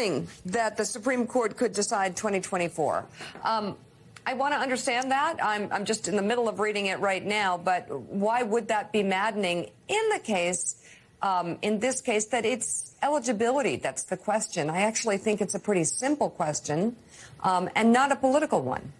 [0.00, 3.04] assuming that the Supreme Court could decide 2024.
[3.44, 3.76] Um,
[4.26, 5.38] I want to understand that.
[5.42, 8.92] I'm, I'm just in the middle of reading it right now, but why would that
[8.92, 10.76] be maddening in the case?
[11.22, 13.76] Um, in this case, that it's eligibility.
[13.76, 14.70] That's the question.
[14.70, 16.96] I actually think it's a pretty simple question
[17.42, 18.92] um, and not a political one.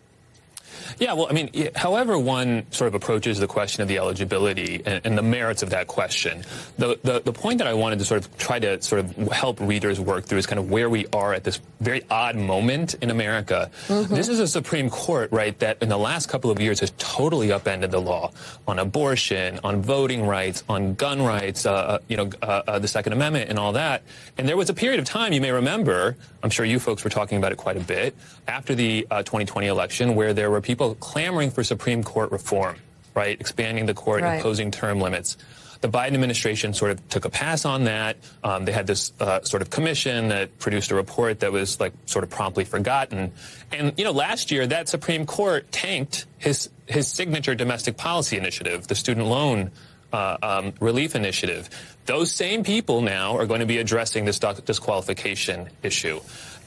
[0.99, 5.05] Yeah, well, I mean, however one sort of approaches the question of the eligibility and,
[5.05, 6.45] and the merits of that question,
[6.79, 9.61] the, the, the point that I wanted to sort of try to sort of help
[9.61, 13.11] readers work through is kind of where we are at this very odd moment in
[13.11, 13.71] America.
[13.89, 14.15] Mm-hmm.
[14.15, 17.53] This is a Supreme Court, right, that in the last couple of years has totally
[17.53, 18.33] upended the law
[18.67, 22.89] on abortion, on voting rights, on gun rights, uh, uh you know, uh, uh, the
[22.89, 24.03] Second Amendment and all that.
[24.39, 27.11] And there was a period of time, you may remember, I'm sure you folks were
[27.11, 28.15] talking about it quite a bit,
[28.49, 32.77] after the 2020 uh, election where there were people clamoring for Supreme Court reform,
[33.15, 33.41] right?
[33.41, 34.37] Expanding the court, right.
[34.37, 35.37] imposing term limits.
[35.81, 38.19] The Biden administration sort of took a pass on that.
[38.45, 41.95] Um, they had this uh, sort of commission that produced a report that was like
[42.05, 43.33] sort of promptly forgotten.
[43.73, 48.89] And you know, last year that Supreme Court tanked his his signature domestic policy initiative,
[48.89, 49.71] the student loan
[50.13, 51.71] uh, um, relief initiative.
[52.07, 56.21] Those same people now are going to be addressing this disqualification issue.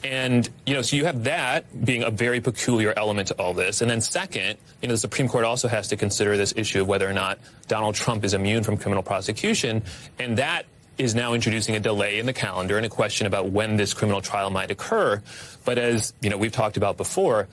[0.04, 3.82] And, you know, so you have that being a very peculiar element to all this.
[3.82, 6.88] And then second, you know, the Supreme Court also has to consider this issue of
[6.88, 9.84] whether or not Donald Trump is immune from criminal prosecution.
[10.20, 10.66] And that
[10.98, 14.22] is now introducing a delay in the calendar and a question about when this criminal
[14.22, 15.22] trial might occur.
[15.66, 17.48] But as, you know, we've talked about before,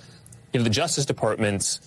[0.53, 1.81] you know, the Justice Department's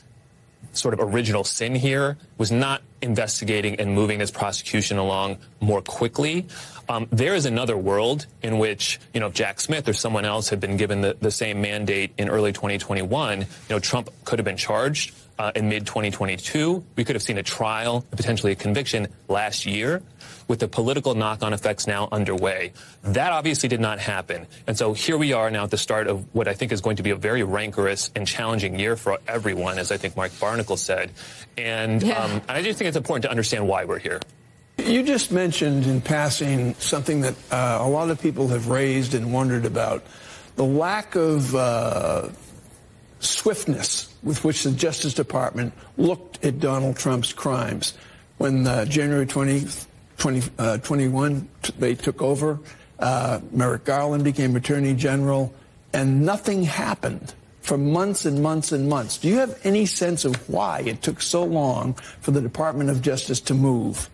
[0.72, 6.48] sort of original sin here was not investigating and moving this prosecution along more quickly.
[6.90, 10.50] Um, there is another world in which, you know, if Jack Smith or someone else
[10.50, 14.46] had been given the, the same mandate in early 2021, you know, Trump could have
[14.46, 16.84] been charged uh, in mid 2022.
[16.96, 20.02] We could have seen a trial, potentially a conviction last year
[20.48, 22.74] with the political knock-on effects now underway.
[23.04, 24.46] That obviously did not happen.
[24.68, 26.98] And so here we are now at the start of what I think is going
[26.98, 30.78] to be a very rancorous and challenging year for everyone, as I think Mark Barnicle
[30.78, 31.12] said.
[31.58, 32.20] And, yeah.
[32.20, 34.20] um, and I just think it's important to understand why we're here.
[34.86, 39.32] You just mentioned in passing something that uh, a lot of people have raised and
[39.32, 40.04] wondered about
[40.58, 42.28] the lack of uh,
[43.20, 47.94] swiftness with which the Justice Department looked at Donald Trump's crimes.
[48.40, 52.60] When uh, January 20, 2021 uh, they took over,
[53.00, 55.54] uh, Merrick Garland became Attorney General,
[55.94, 59.18] and nothing happened for months and months and months.
[59.18, 63.02] Do you have any sense of why it took so long for the Department of
[63.02, 64.10] Justice to move?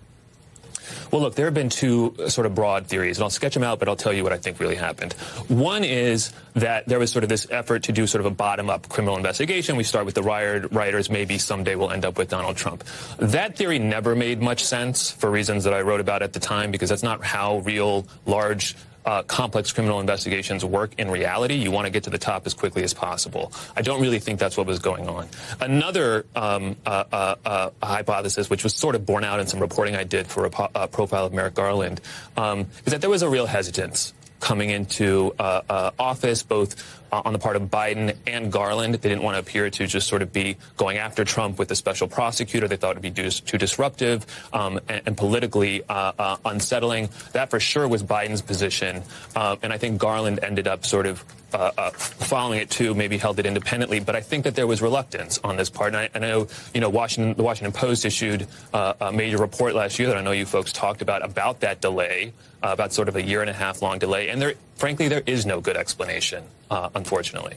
[1.12, 3.80] Well, look, there have been two sort of broad theories, and I'll sketch them out,
[3.80, 5.14] but I'll tell you what I think really happened.
[5.48, 8.90] One is that there was sort of this effort to do sort of a bottom-up
[8.90, 9.76] criminal investigation.
[9.76, 11.10] We start with the rioters.
[11.10, 12.84] Maybe someday we'll end up with Donald Trump.
[13.18, 16.72] That theory never made much sense for reasons that I wrote about at the time,
[16.72, 21.56] because that's not how real large uh, complex criminal investigations work in reality.
[21.56, 23.52] You want to get to the top as quickly as possible.
[23.76, 25.28] I don't really think that's what was going on.
[25.60, 29.96] Another um, uh, uh, uh hypothesis, which was sort of borne out in some reporting
[29.96, 32.02] I did for a, a profile of Merrick Garland,
[32.38, 36.99] um, is that there was a real hesitance coming into uh, uh, office, both uh,
[37.12, 38.96] on the part of Biden and Garland.
[38.96, 41.76] They didn't want to appear to just sort of be going after Trump with a
[41.76, 42.68] special prosecutor.
[42.68, 47.10] They thought it would be too disruptive um, and, and, politically uh, uh, unsettling.
[47.34, 49.04] That for sure was Biden's position.
[49.36, 51.24] Uh, and I think Garland ended up sort of
[51.54, 54.00] uh, uh, following it too, maybe held it independently.
[54.00, 55.94] But I think that there was reluctance on this part.
[55.94, 59.76] And I, I know, you know, Washington, the Washington Post issued uh, a major report
[59.76, 62.34] last year that I know you folks talked about about that delay,
[62.64, 64.30] uh, about sort of a year and a half long delay.
[64.30, 67.56] And there, frankly, there is no good explanation, uh, unfortunately.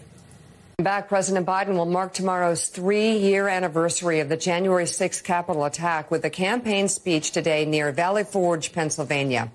[0.78, 6.10] Back, President Biden will mark tomorrow's three year anniversary of the January 6th Capitol attack
[6.10, 9.50] with a campaign speech today near Valley Forge, Pennsylvania.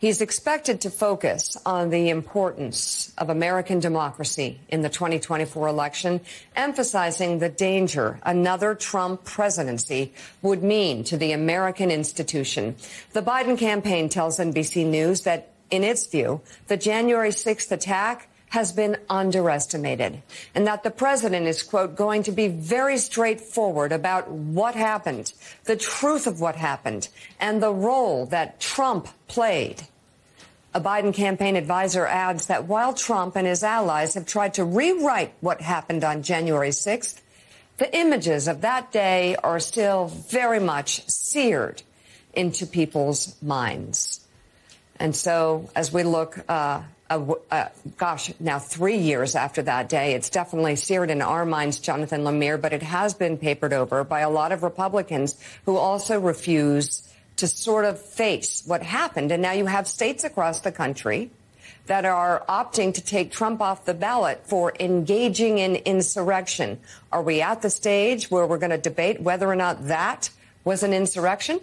[0.00, 6.22] He's expected to focus on the importance of American democracy in the 2024 election,
[6.56, 12.76] emphasizing the danger another Trump presidency would mean to the American institution.
[13.12, 18.72] The Biden campaign tells NBC News that, in its view, the January 6th attack has
[18.72, 20.22] been underestimated
[20.54, 25.32] and that the president is, quote, going to be very straightforward about what happened,
[25.64, 27.08] the truth of what happened,
[27.38, 29.82] and the role that Trump played.
[30.72, 35.32] A Biden campaign advisor adds that while Trump and his allies have tried to rewrite
[35.40, 37.20] what happened on January 6th,
[37.78, 41.82] the images of that day are still very much seared
[42.34, 44.20] into people's minds.
[44.96, 50.14] And so as we look uh, uh, uh, gosh, now three years after that day.
[50.14, 54.20] It's definitely seared in our minds, Jonathan Lemire, but it has been papered over by
[54.20, 57.09] a lot of Republicans who also refuse
[57.40, 59.32] to sort of face what happened.
[59.32, 61.30] And now you have states across the country
[61.86, 66.78] that are opting to take Trump off the ballot for engaging in insurrection.
[67.10, 70.30] Are we at the stage where we're going to debate whether or not that
[70.64, 71.60] was an insurrection?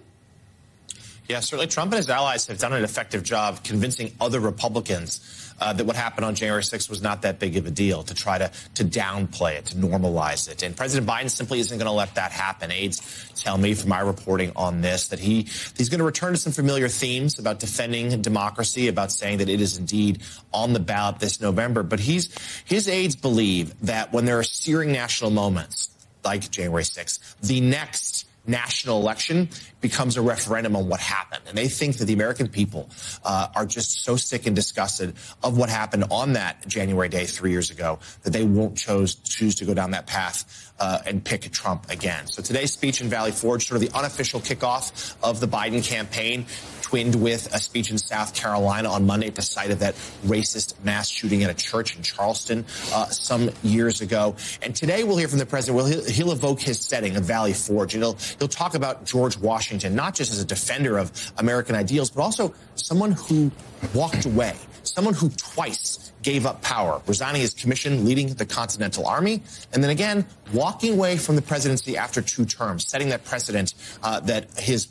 [1.27, 5.73] Yeah, certainly Trump and his allies have done an effective job convincing other Republicans uh,
[5.73, 8.37] that what happened on January 6th was not that big of a deal, to try
[8.37, 10.63] to, to downplay it, to normalize it.
[10.63, 12.71] And President Biden simply isn't going to let that happen.
[12.71, 15.43] Aides tell me from my reporting on this that he
[15.77, 19.61] he's going to return to some familiar themes about defending democracy, about saying that it
[19.61, 20.21] is indeed
[20.53, 21.83] on the ballot this November.
[21.83, 22.29] But he's
[22.65, 25.89] his aides believe that when there are searing national moments
[26.23, 29.49] like January 6th, the next national election
[29.81, 31.41] becomes a referendum on what happened.
[31.47, 32.89] And they think that the American people
[33.23, 37.51] uh, are just so sick and disgusted of what happened on that January day three
[37.51, 41.51] years ago that they won't chose, choose to go down that path uh, and pick
[41.51, 42.27] Trump again.
[42.27, 46.45] So today's speech in Valley Forge, sort of the unofficial kickoff of the Biden campaign,
[46.81, 49.95] twinned with a speech in South Carolina on Monday at the site of that
[50.25, 52.63] racist mass shooting at a church in Charleston
[52.93, 54.35] uh, some years ago.
[54.61, 55.75] And today we'll hear from the president.
[55.75, 59.37] Well, he'll, he'll evoke his setting of Valley Forge, and he'll he'll talk about George
[59.37, 63.51] Washington, not just as a defender of American ideals, but also someone who
[63.93, 69.41] walked away, someone who twice gave up power, resigning his commission, leading the Continental Army,
[69.73, 73.73] and then again walking away from the presidency after two terms, setting that precedent
[74.03, 74.87] uh, that his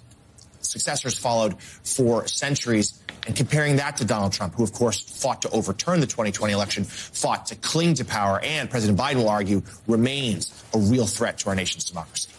[0.60, 5.50] successors followed for centuries and comparing that to Donald Trump, who, of course, fought to
[5.50, 10.64] overturn the 2020 election, fought to cling to power, and President Biden will argue remains
[10.74, 12.30] a real threat to our nation's democracy.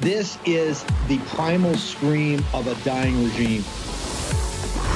[0.00, 3.62] This is the primal scream of a dying regime.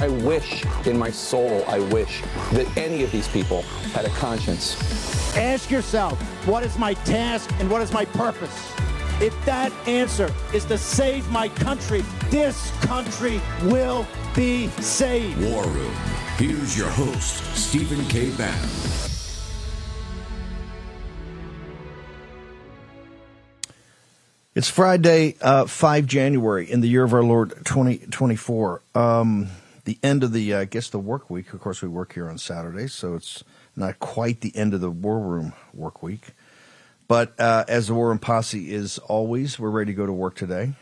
[0.00, 3.60] I wish in my soul, I wish that any of these people
[3.92, 5.36] had a conscience.
[5.36, 8.72] Ask yourself, what is my task and what is my purpose?
[9.20, 15.38] If that answer is to save my country, this country will be saved.
[15.44, 15.92] War Room.
[16.38, 18.30] Here's your host, Stephen K.
[18.30, 18.70] Bannon.
[24.54, 28.82] It's Friday, uh, 5 January in the year of our Lord 2024.
[28.94, 29.48] Um,
[29.90, 31.52] the end of the, uh, I guess, the work week.
[31.52, 33.42] Of course, we work here on Saturdays, so it's
[33.74, 36.28] not quite the end of the War Room work week.
[37.08, 40.36] But uh, as the War Room Posse is always, we're ready to go to work
[40.36, 40.74] today.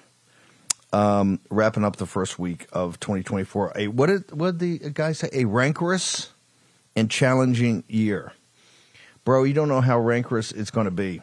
[0.93, 3.73] Um, wrapping up the first week of 2024.
[3.77, 5.31] A, what did what did the guy say?
[5.33, 6.31] A rancorous
[6.95, 8.35] and challenging year.
[9.25, 11.23] Bro, you don't know how rancorous it's going to be,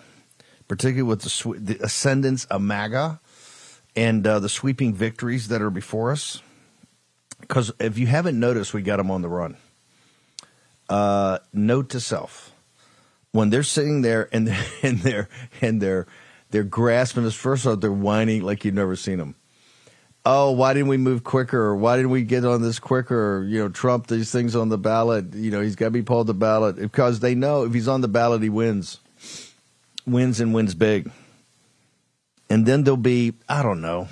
[0.68, 3.20] particularly with the, the ascendance of MAGA
[3.96, 6.42] and uh, the sweeping victories that are before us.
[7.48, 9.58] Because if you haven't noticed, we got them on the run.
[10.90, 12.52] Uh, note to self:
[13.32, 15.30] when they're sitting there and they're, and they're
[15.62, 16.08] and they're
[16.52, 17.36] they're grasping this.
[17.36, 19.36] First off, they're whining like you've never seen them.
[20.28, 21.60] Oh, why didn't we move quicker?
[21.60, 23.38] Or why didn't we get on this quicker?
[23.38, 25.36] Or, you know, Trump these things on the ballot.
[25.36, 28.02] You know, he's got to be pulled the ballot because they know if he's on
[28.02, 29.00] the ballot, he wins,
[30.08, 31.12] wins and wins big.
[32.50, 34.08] And then there'll be I don't know,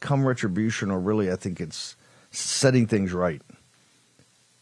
[0.00, 1.94] come retribution, or really, I think it's
[2.30, 3.42] setting things right,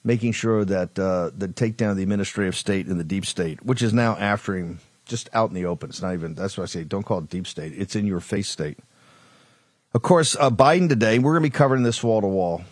[0.04, 3.82] making sure that uh, the takedown of the administrative state and the deep state, which
[3.82, 5.90] is now after him, just out in the open.
[5.90, 6.35] It's not even.
[6.35, 7.73] That's why I say don't call it deep state.
[7.76, 8.78] It's in your face state.
[9.94, 11.18] Of course, uh, Biden today.
[11.18, 12.64] We're going to be covering this wall to wall.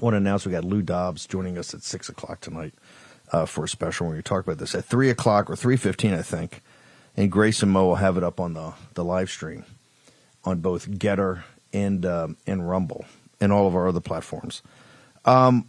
[0.00, 2.74] Want to announce we got Lou Dobbs joining us at six o'clock tonight
[3.32, 4.06] uh, for a special.
[4.06, 6.62] When we talk about this at three o'clock or three fifteen, I think.
[7.16, 9.64] And Grace and Mo will have it up on the the live stream
[10.44, 13.04] on both GETTR and um, and Rumble
[13.44, 14.62] and all of our other platforms.
[15.24, 15.68] Um,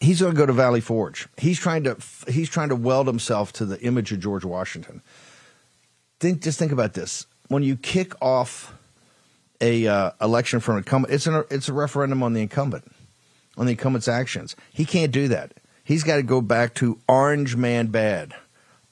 [0.00, 1.28] he's going to go to Valley Forge.
[1.36, 1.96] He's trying to
[2.28, 5.02] he's trying to weld himself to the image of George Washington.
[6.20, 8.74] Think just think about this: when you kick off
[9.60, 12.90] a uh, election from an incumbent, it's an it's a referendum on the incumbent,
[13.56, 14.56] on the incumbent's actions.
[14.72, 15.52] He can't do that.
[15.84, 18.34] He's got to go back to Orange Man bad,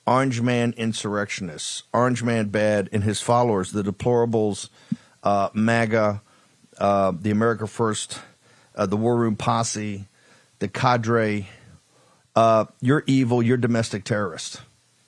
[0.06, 4.70] Orange Man insurrectionists, Orange Man bad, and his followers, the deplorables,
[5.22, 6.22] uh, MAGA
[6.78, 8.20] uh, the America First,
[8.74, 10.06] uh, the War Room Posse,
[10.58, 11.48] the cadre.
[12.34, 13.42] Uh, you're evil.
[13.42, 14.60] You're domestic terrorist.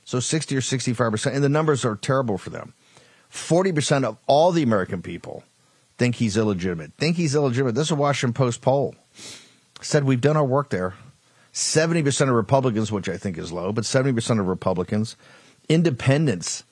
[0.05, 2.75] So 60 or 65 percent, and the numbers are terrible for them.
[3.29, 5.45] 40 percent of all the American people
[5.99, 6.93] think he's illegitimate.
[6.97, 7.75] Think he's illegitimate.
[7.75, 8.95] This is a Washington Post poll.
[9.81, 10.95] Said we've done our work there.
[11.53, 15.17] 70 percent of Republicans, which I think is low, but 70 percent of Republicans,
[15.69, 16.65] independents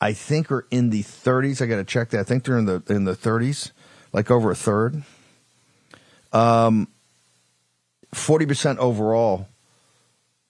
[0.00, 1.60] I think are in the 30s.
[1.60, 2.20] I got to check that.
[2.20, 3.72] I think they're in the in the 30s,
[4.12, 5.02] like over a third.
[6.32, 6.88] Um,
[8.14, 9.48] 40% overall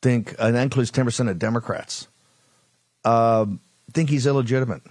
[0.02, 2.08] think, and that includes 10% of Democrats,
[3.04, 3.46] uh,
[3.92, 4.82] think he's illegitimate.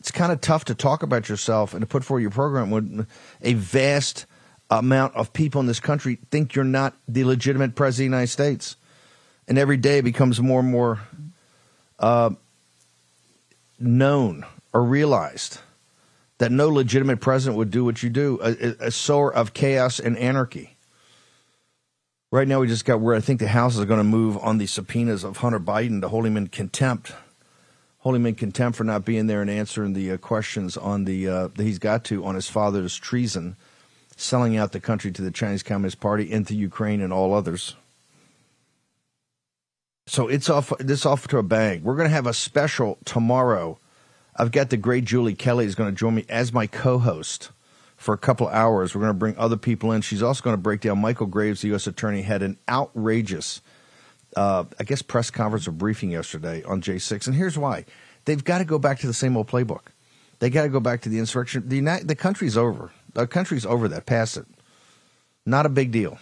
[0.00, 3.06] It's kind of tough to talk about yourself and to put forward your program when
[3.42, 4.26] a vast
[4.70, 8.30] amount of people in this country think you're not the legitimate president of the United
[8.30, 8.76] States.
[9.48, 11.00] And every day it becomes more and more
[11.98, 12.30] uh,
[13.80, 15.58] known or realized
[16.38, 20.16] that no legitimate president would do what you do a, a sower of chaos and
[20.16, 20.76] anarchy.
[22.30, 24.58] Right now, we just got where I think the House is going to move on
[24.58, 27.12] the subpoenas of Hunter Biden to hold him in contempt.
[28.00, 31.26] Hold him in contempt for not being there and answering the uh, questions on the
[31.26, 33.56] uh, that he's got to on his father's treason,
[34.14, 37.74] selling out the country to the Chinese Communist Party, into Ukraine and all others.
[40.06, 40.72] So it's off.
[40.78, 41.82] This off to a bang.
[41.82, 43.78] We're going to have a special tomorrow.
[44.38, 47.50] I've got the great Julie Kelly is going to join me as my co-host
[47.96, 48.94] for a couple hours.
[48.94, 50.02] We're going to bring other people in.
[50.02, 51.88] She's also going to break down Michael Graves, the U.S.
[51.88, 53.60] attorney, had an outrageous,
[54.36, 57.26] uh, I guess, press conference or briefing yesterday on J6.
[57.26, 57.84] And here's why
[58.24, 59.88] they've got to go back to the same old playbook.
[60.38, 61.68] They got to go back to the insurrection.
[61.68, 62.92] The, United, the country's over.
[63.14, 64.06] The country's over that.
[64.06, 64.46] Pass it.
[65.44, 66.18] Not a big deal.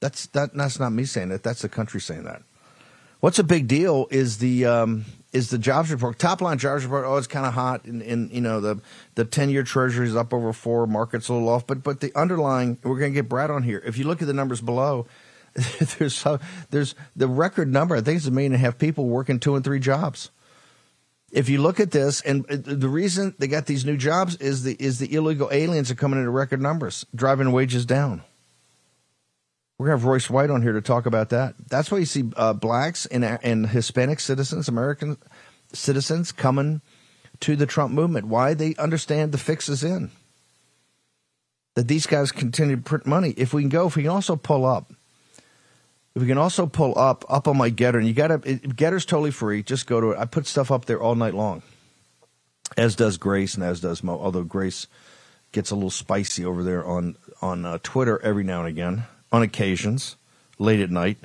[0.00, 0.54] That's that.
[0.54, 1.42] That's not me saying that.
[1.42, 2.42] That's the country saying that.
[3.20, 6.18] What's a big deal is the um, is the jobs report.
[6.18, 7.04] Top line jobs report.
[7.06, 8.80] Oh, it's kind of hot, and, and you know the
[9.14, 10.86] the ten year Treasury is up over four.
[10.86, 12.78] Market's a little off, but but the underlying.
[12.82, 13.82] We're going to get Brad on here.
[13.84, 15.06] If you look at the numbers below,
[15.98, 16.38] there's so,
[16.70, 17.96] there's the record number.
[17.96, 20.30] I think it's a million and a half people working two and three jobs.
[21.30, 24.62] If you look at this, and uh, the reason they got these new jobs is
[24.62, 28.22] the is the illegal aliens are coming into record numbers, driving wages down.
[29.78, 31.54] We're to have Royce White on here to talk about that.
[31.68, 35.18] That's why you see uh, blacks and, and Hispanic citizens, American
[35.72, 36.80] citizens, coming
[37.40, 38.26] to the Trump movement.
[38.26, 38.54] Why?
[38.54, 40.10] They understand the fix is in.
[41.76, 43.34] That these guys continue to print money.
[43.36, 44.92] If we can go, if we can also pull up,
[46.16, 49.06] if we can also pull up, up on my GETTR, and you got to, GETTR's
[49.06, 49.62] totally free.
[49.62, 50.18] Just go to it.
[50.18, 51.62] I put stuff up there all night long,
[52.76, 54.18] as does Grace and as does Mo.
[54.18, 54.88] Although Grace
[55.52, 59.42] gets a little spicy over there on on uh, Twitter every now and again on
[59.42, 60.16] occasions,
[60.58, 61.18] late at night.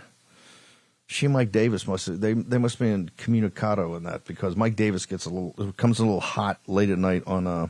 [1.07, 4.55] She and Mike Davis must have, they they must be in communicado in that because
[4.55, 7.67] Mike Davis gets a little comes a little hot late at night on uh,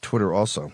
[0.00, 0.72] Twitter also.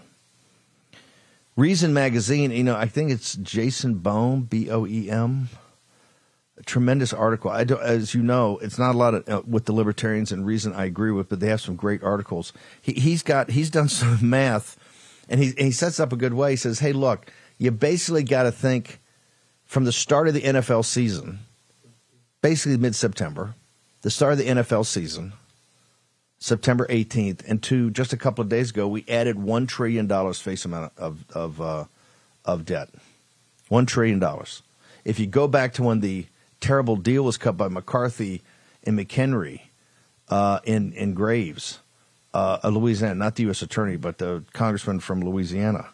[1.56, 5.48] Reason magazine, you know, I think it's Jason Boehm, B O E M.
[6.66, 7.50] Tremendous article.
[7.50, 10.46] I do, as you know, it's not a lot of, uh, with the libertarians and
[10.46, 12.52] Reason I agree with, but they have some great articles.
[12.80, 14.76] He, he's got he's done some math,
[15.28, 16.52] and he he sets up a good way.
[16.52, 19.00] He says, "Hey, look, you basically got to think
[19.66, 21.40] from the start of the NFL season,
[22.40, 23.54] basically mid September,
[24.02, 25.32] the start of the NFL season,
[26.38, 30.64] September 18th, and to just a couple of days ago, we added $1 trillion face
[30.64, 31.84] amount of, of, uh,
[32.44, 32.88] of debt.
[33.70, 34.22] $1 trillion.
[35.04, 36.26] If you go back to when the
[36.60, 38.42] terrible deal was cut by McCarthy
[38.84, 39.62] and McHenry
[40.28, 41.80] uh, in, in Graves,
[42.32, 43.62] uh, Louisiana, not the U.S.
[43.62, 45.88] attorney, but the congressman from Louisiana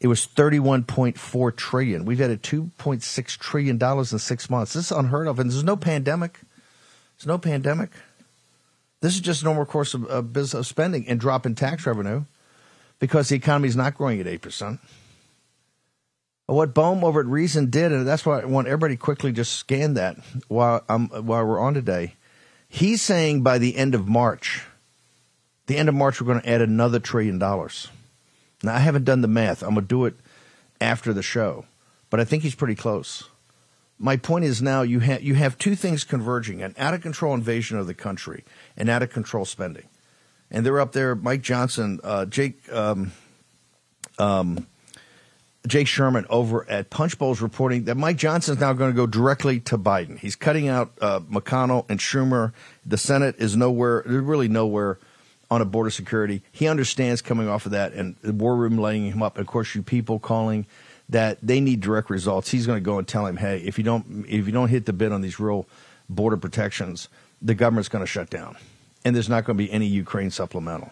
[0.00, 2.04] it was 31.4 trillion.
[2.04, 4.72] We've added 2.6 trillion dollars in 6 months.
[4.74, 6.40] This is unheard of and there's no pandemic.
[7.16, 7.90] There's no pandemic.
[9.00, 12.24] This is just normal course of, of business spending and drop in tax revenue
[12.98, 14.78] because the economy is not growing at 8%.
[16.46, 19.94] What Boehm over at Reason did, and that's why I want everybody quickly just scan
[19.94, 20.16] that
[20.48, 22.14] while, um, while we're on today.
[22.68, 24.64] He's saying by the end of March,
[25.66, 27.88] the end of March, we're going to add another trillion dollars.
[28.64, 29.62] Now, I haven't done the math.
[29.62, 30.14] I'm to do it
[30.80, 31.66] after the show,
[32.10, 33.24] but I think he's pretty close.
[33.98, 37.34] My point is now you, ha- you have two things converging an out of control
[37.34, 38.44] invasion of the country
[38.76, 39.88] and out of control spending.
[40.50, 42.60] And they're up there, Mike Johnson, uh, Jake.
[42.72, 43.12] Um,
[44.18, 44.66] um,
[45.66, 49.06] Jake Sherman over at Punchbowl is reporting that Mike Johnson is now going to go
[49.06, 50.18] directly to Biden.
[50.18, 52.52] He's cutting out uh, McConnell and Schumer.
[52.84, 54.98] The Senate is nowhere, really nowhere
[55.54, 56.42] on a border security.
[56.52, 59.36] He understands coming off of that and the war room laying him up.
[59.36, 60.66] And of course, you people calling
[61.08, 62.50] that they need direct results.
[62.50, 64.86] He's going to go and tell him, hey, if you don't if you don't hit
[64.86, 65.66] the bid on these real
[66.08, 67.08] border protections,
[67.40, 68.56] the government's going to shut down,
[69.04, 70.90] and there's not going to be any Ukraine supplemental.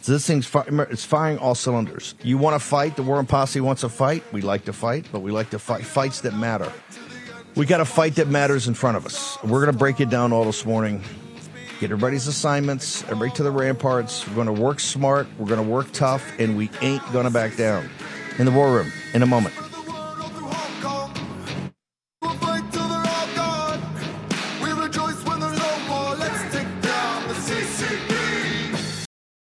[0.00, 0.50] So this thing's
[0.90, 2.14] it's firing all cylinders.
[2.22, 2.96] You want to fight?
[2.96, 4.24] The War Room Posse wants to fight.
[4.32, 6.72] We like to fight, but we like to fight fights that matter.
[7.54, 9.38] We got a fight that matters in front of us.
[9.44, 11.04] We're going to break it down all this morning
[11.82, 14.24] get everybody's assignments, everybody to the ramparts.
[14.28, 17.30] We're going to work smart, we're going to work tough, and we ain't going to
[17.30, 17.90] back down.
[18.38, 19.52] In the war room, in a moment.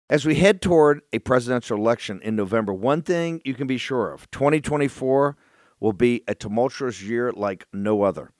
[0.09, 4.13] As we head toward a presidential election in November, one thing you can be sure
[4.13, 5.37] of 2024
[5.79, 8.31] will be a tumultuous year like no other.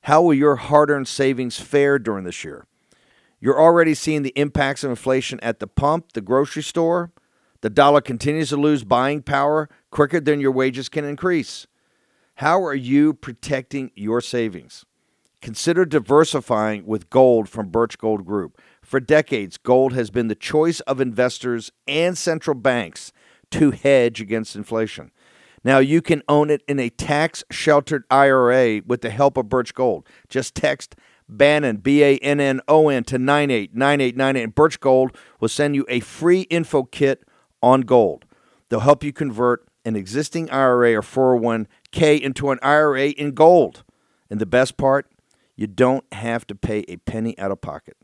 [0.00, 2.66] How will your hard earned savings fare during this year?
[3.40, 7.12] You're already seeing the impacts of inflation at the pump, the grocery store.
[7.60, 11.66] The dollar continues to lose buying power quicker than your wages can increase.
[12.36, 14.84] How are you protecting your savings?
[15.42, 18.60] Consider diversifying with gold from Birch Gold Group.
[18.82, 23.12] For decades, gold has been the choice of investors and central banks
[23.52, 25.12] to hedge against inflation.
[25.62, 29.74] Now you can own it in a tax sheltered IRA with the help of Birch
[29.74, 30.06] Gold.
[30.28, 30.94] Just text
[31.28, 34.42] Bannon, B A N N O N, to 989898.
[34.42, 37.24] And Birch Gold will send you a free info kit
[37.62, 38.24] on gold.
[38.68, 43.84] They'll help you convert an existing IRA or 401k into an IRA in gold.
[44.28, 45.10] And the best part,
[45.54, 47.96] you don't have to pay a penny out of pocket.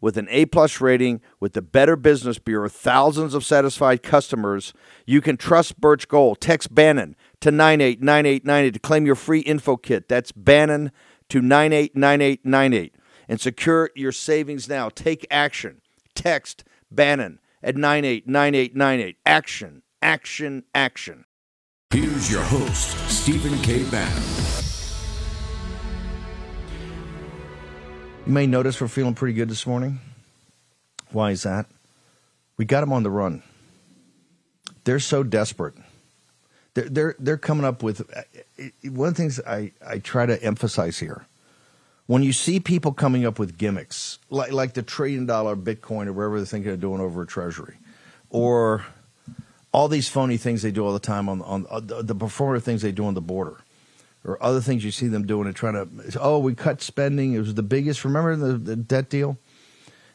[0.00, 4.72] With an A plus rating with the Better Business Bureau, thousands of satisfied customers,
[5.06, 6.40] you can trust Birch Gold.
[6.40, 10.08] Text Bannon to 989898 to claim your free info kit.
[10.08, 10.90] That's Bannon
[11.30, 12.94] to 989898
[13.28, 14.88] and secure your savings now.
[14.88, 15.80] Take action.
[16.14, 19.16] Text Bannon at 989898.
[19.24, 21.24] Action, action, action.
[21.90, 23.82] Here's your host, Stephen K.
[23.90, 24.22] Bannon.
[28.26, 29.98] You may notice we're feeling pretty good this morning.
[31.10, 31.66] Why is that?
[32.56, 33.42] We got them on the run.
[34.84, 35.74] They're so desperate.
[36.74, 38.22] They're they're, they're coming up with uh,
[38.84, 41.26] one of the things I, I try to emphasize here.
[42.06, 46.12] When you see people coming up with gimmicks like like the trillion dollar Bitcoin or
[46.12, 47.76] whatever they're thinking of doing over a treasury,
[48.30, 48.84] or
[49.72, 52.62] all these phony things they do all the time on on uh, the, the performative
[52.62, 53.58] things they do on the border
[54.24, 57.32] or other things you see them doing and trying to, oh, we cut spending.
[57.32, 58.04] It was the biggest.
[58.04, 59.38] Remember the, the debt deal?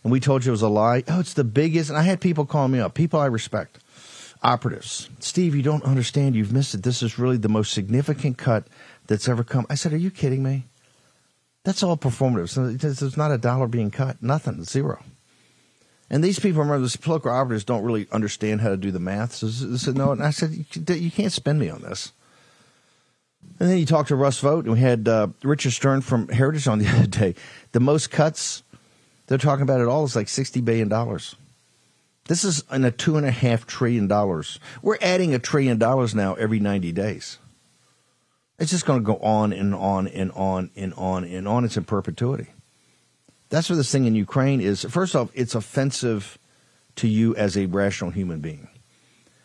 [0.03, 1.03] And we told you it was a lie.
[1.07, 1.89] Oh, it's the biggest.
[1.89, 3.79] And I had people call me up, people I respect,
[4.45, 5.09] operatives.
[5.19, 6.35] Steve, you don't understand.
[6.35, 6.83] You've missed it.
[6.83, 8.67] This is really the most significant cut
[9.07, 9.65] that's ever come.
[9.69, 10.65] I said, are you kidding me?
[11.63, 12.49] That's all performative.
[12.49, 14.21] So there's not a dollar being cut.
[14.21, 14.63] Nothing.
[14.63, 15.03] Zero.
[16.11, 19.33] And these people, remember, the political operatives don't really understand how to do the math.
[19.33, 20.11] So they said, no.
[20.11, 22.11] And I said, you can't spend me on this.
[23.59, 26.67] And then you talked to Russ Vought, and we had uh, Richard Stern from Heritage
[26.67, 27.33] on the other day.
[27.71, 28.61] The most cuts
[29.27, 30.89] they're talking about it all is like $60 billion.
[32.27, 34.07] This is in a $2.5 trillion.
[34.81, 37.37] We're adding a trillion dollars now every 90 days.
[38.57, 41.65] It's just going to go on and on and on and on and on.
[41.65, 42.47] It's in perpetuity.
[43.49, 44.85] That's what this thing in Ukraine is.
[44.85, 46.39] First off, it's offensive
[46.95, 48.69] to you as a rational human being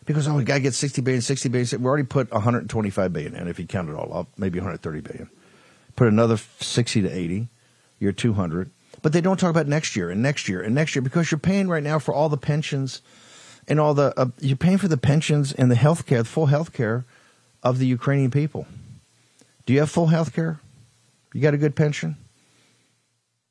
[0.05, 1.81] because oh, we got to get 60 billion, 60 billion.
[1.81, 5.29] We already put 125 billion in if you count it all up, maybe 130 billion.
[5.95, 7.49] Put another 60 to 80,
[7.99, 8.71] you're 200.
[9.01, 11.39] But they don't talk about next year and next year and next year because you're
[11.39, 13.01] paying right now for all the pensions
[13.67, 16.47] and all the uh, you're paying for the pensions and the health care, the full
[16.47, 17.05] health care
[17.63, 18.67] of the Ukrainian people.
[19.65, 20.59] Do you have full health care?
[21.33, 22.17] You got a good pension?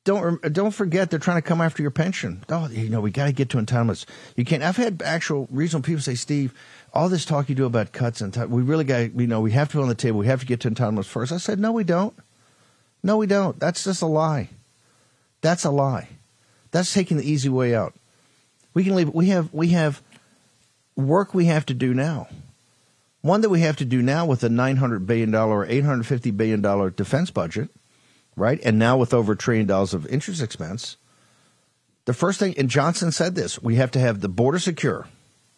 [0.03, 2.43] don't don't forget they're trying to come after your pension.
[2.49, 4.05] Oh, you know we got to get to entitlements.
[4.35, 4.63] You can't.
[4.63, 6.53] I've had actual reasonable people say, Steve,
[6.93, 9.69] all this talk you do about cuts and we really got you know we have
[9.71, 10.19] to be on the table.
[10.19, 11.31] We have to get to entitlements first.
[11.31, 12.15] I said, no, we don't.
[13.03, 13.59] No, we don't.
[13.59, 14.49] That's just a lie.
[15.41, 16.09] That's a lie.
[16.71, 17.93] That's taking the easy way out.
[18.73, 19.09] We can leave.
[19.09, 20.01] We have we have
[20.95, 22.27] work we have to do now.
[23.21, 25.83] One that we have to do now with a nine hundred billion dollar or eight
[25.83, 27.69] hundred fifty billion dollar defense budget
[28.35, 28.59] right?
[28.63, 30.97] And now with over a trillion dollars of interest expense,
[32.05, 35.07] the first thing, and Johnson said this, we have to have the border secure,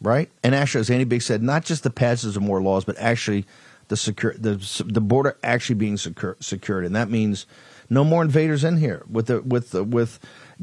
[0.02, 0.30] right?
[0.43, 3.46] And actually, as Andy Biggs said, not just the passage of more laws, but actually
[3.88, 7.46] the secure the the border actually being secure, secured, and that means
[7.93, 10.19] no more invaders in here with the with the, with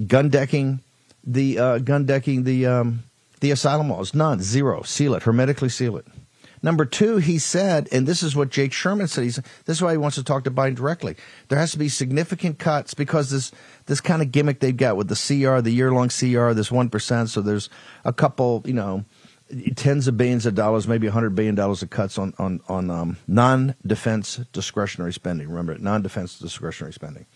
[0.06, 0.80] gun decking
[1.24, 3.04] the uh, gun decking the um,
[3.40, 4.14] the asylum laws.
[4.14, 4.82] None, zero.
[4.82, 6.06] Seal it, hermetically seal it.
[6.62, 9.24] Number two, he said, and this is what Jake Sherman said.
[9.24, 11.16] He's, this is why he wants to talk to Biden directly.
[11.48, 13.50] There has to be significant cuts because this
[13.86, 16.90] this kind of gimmick they've got with the CR, the year long CR, this one
[16.90, 17.30] percent.
[17.30, 17.70] So there's
[18.04, 19.04] a couple, you know,
[19.76, 22.90] tens of billions of dollars, maybe a hundred billion dollars of cuts on on on
[22.90, 25.48] um, non defense discretionary spending.
[25.48, 27.26] Remember, non defense discretionary spending.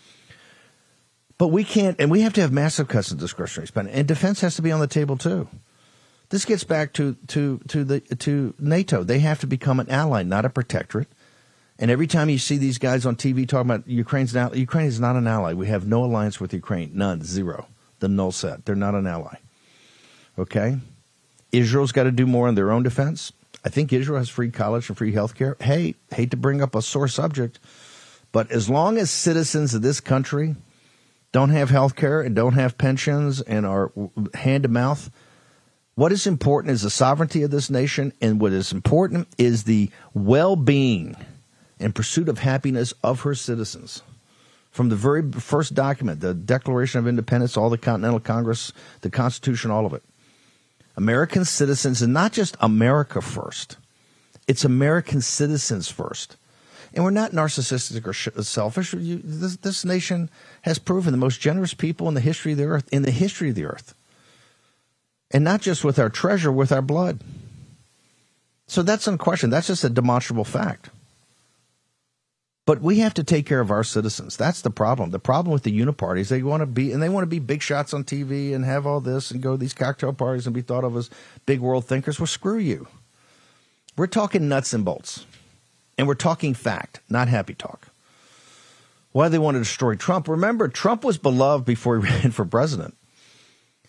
[1.36, 4.40] But we can't, and we have to have massive cuts in discretionary spending, and defense
[4.40, 5.48] has to be on the table too.
[6.30, 9.04] This gets back to, to, to, the, to NATO.
[9.04, 11.08] They have to become an ally, not a protectorate.
[11.78, 15.00] And every time you see these guys on TV talking about Ukraine's now, Ukraine is
[15.00, 15.52] not an ally.
[15.54, 16.92] We have no alliance with Ukraine.
[16.94, 17.22] None.
[17.22, 17.66] Zero.
[17.98, 18.64] The null set.
[18.64, 19.36] They're not an ally.
[20.38, 20.78] Okay?
[21.58, 23.32] Israel's got to do more in their own defense.
[23.64, 25.56] I think Israel has free college and free health care.
[25.60, 27.58] Hey, hate to bring up a sore subject,
[28.32, 30.56] but as long as citizens of this country
[31.32, 33.90] don't have health care and don't have pensions and are
[34.34, 35.10] hand to mouth
[35.94, 39.90] What is important is the sovereignty of this nation, and what is important is the
[40.12, 41.16] well being
[41.78, 44.02] and pursuit of happiness of her citizens.
[44.72, 49.70] From the very first document, the Declaration of Independence, all the Continental Congress, the Constitution,
[49.70, 50.02] all of it.
[50.96, 53.76] American citizens, and not just America first,
[54.46, 56.36] it's American citizens first.
[56.94, 58.94] And we're not narcissistic or selfish.
[58.94, 60.30] You, this, this nation
[60.62, 63.48] has proven the most generous people in the history of the earth, in the history
[63.48, 63.94] of the earth.
[65.32, 67.20] And not just with our treasure, with our blood.
[68.68, 69.52] So that's unquestioned.
[69.52, 70.90] That's just a demonstrable fact.
[72.66, 74.36] But we have to take care of our citizens.
[74.36, 75.10] That's the problem.
[75.10, 77.38] The problem with the uniparty is they want to be, and they want to be
[77.38, 80.54] big shots on TV and have all this and go to these cocktail parties and
[80.54, 81.10] be thought of as
[81.44, 82.18] big world thinkers.
[82.18, 82.88] Well, screw you.
[83.96, 85.26] We're talking nuts and bolts.
[85.98, 87.88] And we're talking fact, not happy talk.
[89.12, 90.26] Why they want to destroy Trump?
[90.26, 92.96] Remember, Trump was beloved before he ran for president.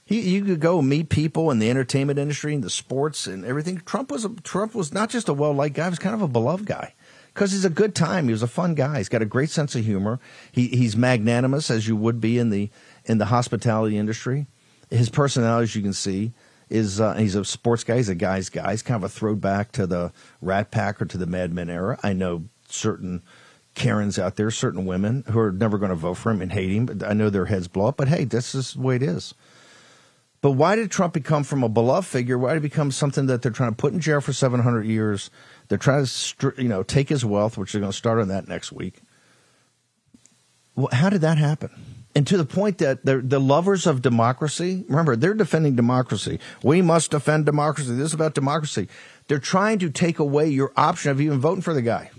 [0.06, 3.82] He, you could go meet people in the entertainment industry and the sports and everything.
[3.86, 6.22] Trump was a, Trump was not just a well liked guy; he was kind of
[6.22, 6.94] a beloved guy
[7.36, 8.26] because he's a good time.
[8.26, 8.98] He was a fun guy.
[8.98, 10.22] He's got a great sense of humor.
[10.54, 12.70] He, he's magnanimous, as you would be in the
[13.04, 14.48] in the hospitality industry.
[14.90, 16.32] His personality, as you can see,
[16.70, 17.98] is uh, he's a sports guy.
[17.98, 18.72] He's a guy's guy.
[18.72, 22.00] He's kind of a throwback to the Rat Pack or to the Mad Men era.
[22.02, 23.22] I know certain
[23.74, 26.72] Karens out there, certain women who are never going to vote for him and hate
[26.72, 26.86] him.
[26.86, 27.98] But I know their heads blow up.
[27.98, 29.34] But hey, this is the way it is.
[30.46, 32.38] But why did Trump become from a beloved figure?
[32.38, 35.32] Why did he become something that they're trying to put in jail for 700 years?
[35.68, 38.48] They're trying to, you know, take his wealth, which they're going to start on that
[38.48, 39.02] next week.
[40.76, 41.70] Well, how did that happen?
[42.16, 46.40] And to the point that the lovers of democracy, remember, they're defending democracy.
[46.64, 47.94] We must defend democracy.
[47.94, 48.88] This is about democracy.
[49.28, 52.12] They're trying to take away your option of even voting for the guy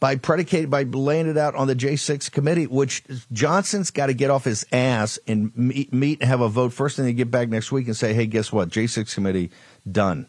[0.00, 4.30] by predicating by laying it out on the J6 committee, which Johnson's got to get
[4.30, 7.48] off his ass and meet, meet and have a vote first, and then get back
[7.48, 8.68] next week and say, hey, guess what?
[8.68, 9.52] J6 committee
[9.88, 10.26] done.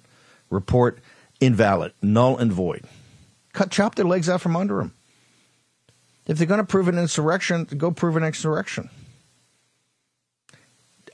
[0.52, 1.00] Report
[1.46, 2.86] invalid, null and void.
[3.54, 4.94] Cut, chop their legs out from under them.
[6.26, 8.90] If they're going to prove an insurrection, go prove an insurrection.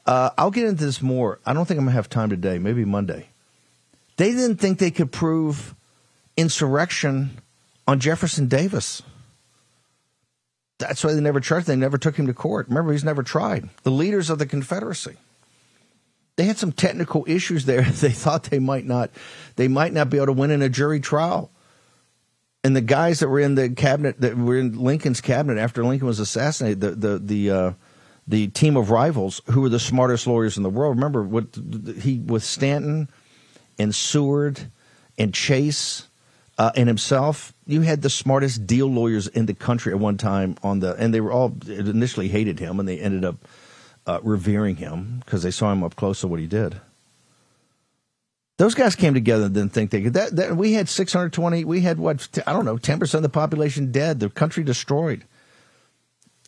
[0.05, 1.39] Uh, I'll get into this more.
[1.45, 2.59] I don't think I'm going to have time today.
[2.59, 3.29] Maybe Monday.
[4.17, 5.75] They didn't think they could prove
[6.37, 7.41] insurrection
[7.87, 9.01] on Jefferson Davis.
[10.77, 11.67] That's why they never charged.
[11.67, 12.67] They never took him to court.
[12.69, 13.69] Remember, he's never tried.
[13.83, 15.17] The leaders of the Confederacy.
[16.39, 17.82] They had some technical issues there.
[17.99, 19.12] They thought they might not,
[19.58, 21.52] they might not be able to win in a jury trial.
[22.63, 26.08] And the guys that were in the cabinet, that were in Lincoln's cabinet after Lincoln
[26.08, 27.73] was assassinated, the the the uh,
[28.25, 30.95] the team of rivals who were the smartest lawyers in the world.
[30.95, 31.47] Remember what
[32.02, 33.10] he with Stanton
[33.78, 34.71] and Seward
[35.17, 36.08] and Chase
[36.58, 40.56] uh, and himself, you had the smartest deal lawyers in the country at one time
[40.63, 43.36] on the, and they were all initially hated him, and they ended up
[44.07, 46.79] uh, revering him because they saw him up close to what he did.
[48.57, 50.13] Those guys came together and didn't think they could.
[50.15, 51.63] That, that we had 620.
[51.63, 54.19] We had what I don't know, 10 percent of the population dead.
[54.19, 55.23] The country destroyed.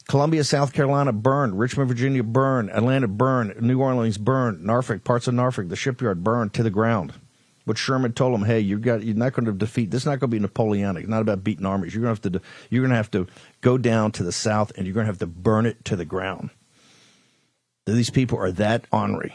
[0.10, 1.58] Columbia, South Carolina burned.
[1.58, 2.70] Richmond, Virginia burned.
[2.72, 3.62] Atlanta burned.
[3.62, 4.62] New Orleans burned.
[4.62, 7.14] Norfolk, parts of Norfolk, the shipyard burned to the ground.
[7.66, 9.92] But Sherman told them, "Hey, you got you're not going to defeat.
[9.92, 11.08] This is not going to be Napoleonic.
[11.08, 11.94] Not about beating armies.
[11.94, 13.28] You're going to have to you're going to have to
[13.62, 16.04] go down to the south and you're going to have to burn it to the
[16.04, 16.50] ground."
[17.94, 19.34] These people are that ornery.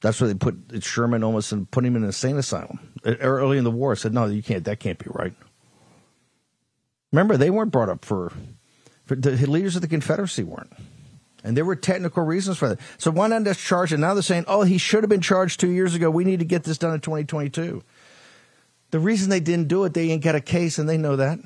[0.00, 3.56] That's why they put Sherman almost and put him in an insane asylum er, early
[3.58, 3.96] in the war.
[3.96, 4.64] Said, "No, you can't.
[4.64, 5.34] That can't be right."
[7.14, 8.32] Remember, they weren't brought up for,
[9.04, 10.72] for the leaders of the Confederacy weren't.
[11.44, 12.80] And there were technical reasons for that.
[12.98, 15.60] So one end is charged, and Now they're saying, oh, he should have been charged
[15.60, 16.10] two years ago.
[16.10, 17.84] We need to get this done in 2022.
[18.90, 21.38] The reason they didn't do it, they ain't got a case, and they know that.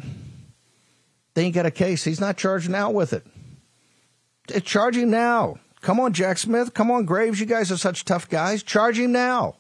[1.34, 2.02] They ain't got a case.
[2.04, 3.26] He's not charged now with it.
[4.64, 5.58] Charge him now.
[5.80, 6.74] Come on, Jack Smith.
[6.74, 7.40] Come on, Graves.
[7.40, 8.62] You guys are such tough guys.
[8.62, 9.56] Charge him now.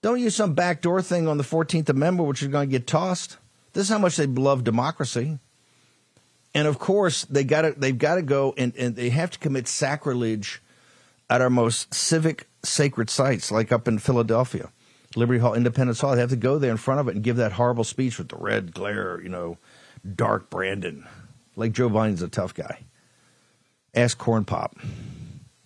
[0.00, 3.36] Don't use some backdoor thing on the 14th Amendment, which is going to get tossed.
[3.72, 5.38] This is how much they love democracy.
[6.54, 9.66] And of course, they got they've got to go and, and they have to commit
[9.66, 10.60] sacrilege
[11.30, 14.70] at our most civic sacred sites, like up in Philadelphia,
[15.16, 16.14] Liberty Hall, Independence Hall.
[16.14, 18.28] They have to go there in front of it and give that horrible speech with
[18.28, 19.56] the red glare, you know,
[20.14, 21.06] dark Brandon.
[21.56, 22.80] Like Joe Biden's a tough guy.
[23.94, 24.78] Ask Corn Pop.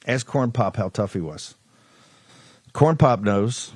[0.06, 1.54] Ask Corn Pop how tough he was.
[2.72, 3.72] Corn Pop knows.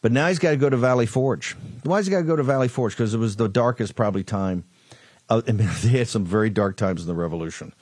[0.00, 1.56] But now he's got to go to Valley Forge.
[1.82, 2.92] Why has he got to go to Valley Forge?
[2.92, 4.64] Because it was the darkest probably time
[5.28, 7.74] uh, I mean, they had some very dark times in the Revolution.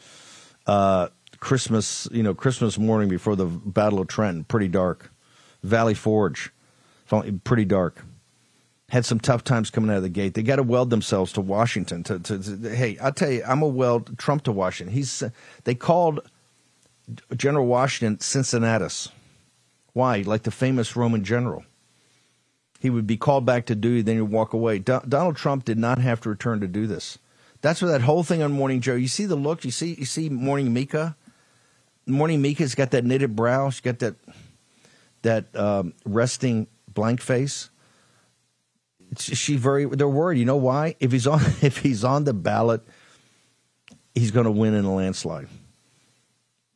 [0.66, 5.12] Uh, Christmas, you know, Christmas morning before the Battle of Trenton, pretty dark.
[5.62, 6.51] Valley Forge,
[7.45, 8.05] pretty dark.
[8.88, 10.35] Had some tough times coming out of the gate.
[10.35, 12.05] They got to weld themselves to Washington.
[12.05, 14.94] To, to, to, hey, I'll tell you, I'm a weld Trump to Washington.
[14.94, 15.25] He's
[15.64, 16.20] they called
[17.37, 19.09] General Washington Cincinnatus.
[19.92, 20.22] Why?
[20.22, 21.64] Like the famous Roman general.
[22.79, 24.79] He would be called back to duty, then he'd walk away.
[24.79, 27.18] Do- Donald Trump did not have to return to do this.
[27.62, 28.94] That's where that whole thing on Morning Joe.
[28.94, 29.64] You see the look.
[29.64, 29.94] You see.
[29.94, 31.16] You see Morning Mika.
[32.07, 33.70] Morning Mika's got that knitted brow.
[33.70, 34.14] She's got that
[35.22, 37.70] that um, resting blank face.
[39.19, 39.87] She very.
[39.87, 40.38] They're worried.
[40.38, 40.97] You know why?
[41.01, 41.40] If he's on.
[41.62, 42.83] If he's on the ballot,
[44.14, 45.49] he's going to win in a landslide.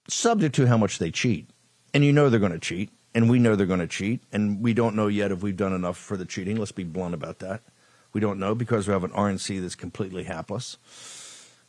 [0.08, 1.48] Subject to how much they cheat,
[1.94, 4.62] and you know they're going to cheat and we know they're going to cheat, and
[4.62, 6.56] we don't know yet if we've done enough for the cheating.
[6.56, 7.62] Let's be blunt about that.
[8.12, 10.76] We don't know because we have an RNC that's completely hapless,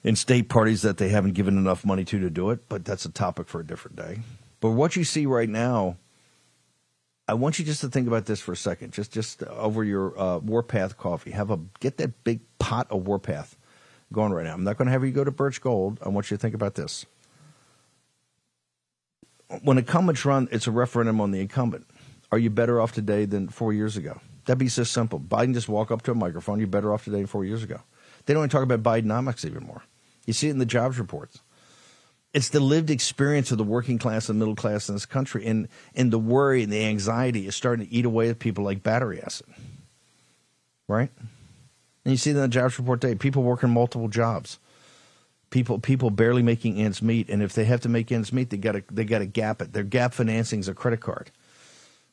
[0.03, 2.67] in state parties that they haven't given enough money to to do it.
[2.69, 4.19] But that's a topic for a different day.
[4.59, 5.97] But what you see right now,
[7.31, 8.91] I want you just to think about this for a second.
[8.93, 13.57] Just just over your uh, Warpath coffee, have a get that big pot of Warpath
[14.11, 14.53] going right now.
[14.53, 15.99] I'm not going to have you go to Birch Gold.
[16.05, 17.05] I want you to think about this
[19.63, 21.87] when incumbents run, it's a referendum on the incumbent.
[22.31, 24.19] Are you better off today than four years ago?
[24.45, 25.19] That'd be so simple.
[25.19, 26.59] Biden just walk up to a microphone.
[26.59, 27.81] You're better off today than four years ago.
[28.25, 29.83] They don't even talk about Bidenomics anymore.
[30.25, 31.41] You see it in the jobs reports.
[32.33, 35.67] It's the lived experience of the working class and middle class in this country, and
[35.95, 39.21] and the worry and the anxiety is starting to eat away at people like battery
[39.21, 39.47] acid.
[40.87, 41.09] Right?
[42.03, 43.15] And you see that in the jobs report today.
[43.15, 44.59] People working multiple jobs
[45.51, 48.57] people people barely making ends meet, and if they have to make ends meet, they
[48.57, 49.73] got to they got to gap it.
[49.73, 51.29] Their gap financing is a credit card,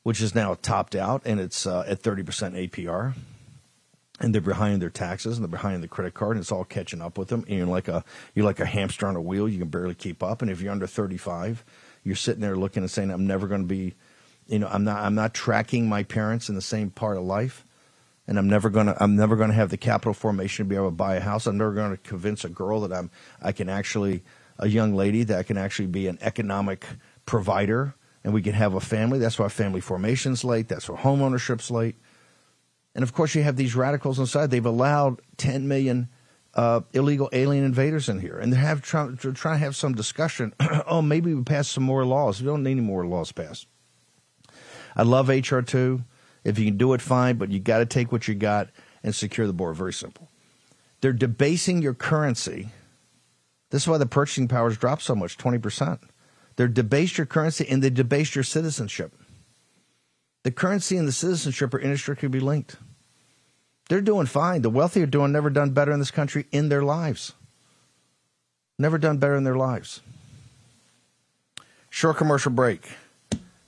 [0.02, 3.14] which is now topped out, and it's uh, at thirty percent APR.
[4.20, 7.00] And they're behind their taxes, and they're behind the credit card, and it's all catching
[7.00, 7.44] up with them.
[7.48, 8.04] And you're like a
[8.34, 10.42] you're like a hamster on a wheel; you can barely keep up.
[10.42, 11.64] And if you're under thirty five,
[12.02, 13.94] you're sitting there looking and saying, "I'm never going to be."
[14.48, 15.04] You know, I'm not.
[15.04, 17.64] I'm not tracking my parents in the same part of life
[18.28, 20.92] and I'm never gonna I'm never gonna have the capital formation to be able to
[20.92, 21.46] buy a house.
[21.46, 23.10] I'm never gonna convince a girl that I'm
[23.42, 24.22] I can actually
[24.58, 26.86] a young lady that I can actually be an economic
[27.24, 29.18] provider and we can have a family.
[29.18, 30.68] That's why family formation's late.
[30.68, 31.96] That's why homeownership's late.
[32.94, 34.50] And of course, you have these radicals inside.
[34.50, 36.08] They've allowed 10 million
[36.54, 40.54] uh, illegal alien invaders in here, and they have trying to try have some discussion.
[40.86, 42.40] oh, maybe we pass some more laws.
[42.40, 43.66] We don't need any more laws passed.
[44.96, 46.02] I love HR two.
[46.44, 48.70] If you can do it, fine, but you got to take what you got
[49.02, 49.74] and secure the border.
[49.74, 50.28] Very simple.
[51.00, 52.70] They're debasing your currency.
[53.70, 56.00] This is why the purchasing powers dropped so much 20%.
[56.56, 59.14] They're debased your currency and they debased your citizenship.
[60.48, 62.76] The currency and the citizenship are inextricably linked.
[63.90, 64.62] They're doing fine.
[64.62, 67.34] The wealthy are doing never done better in this country in their lives.
[68.78, 70.00] Never done better in their lives.
[71.90, 72.80] Short commercial break.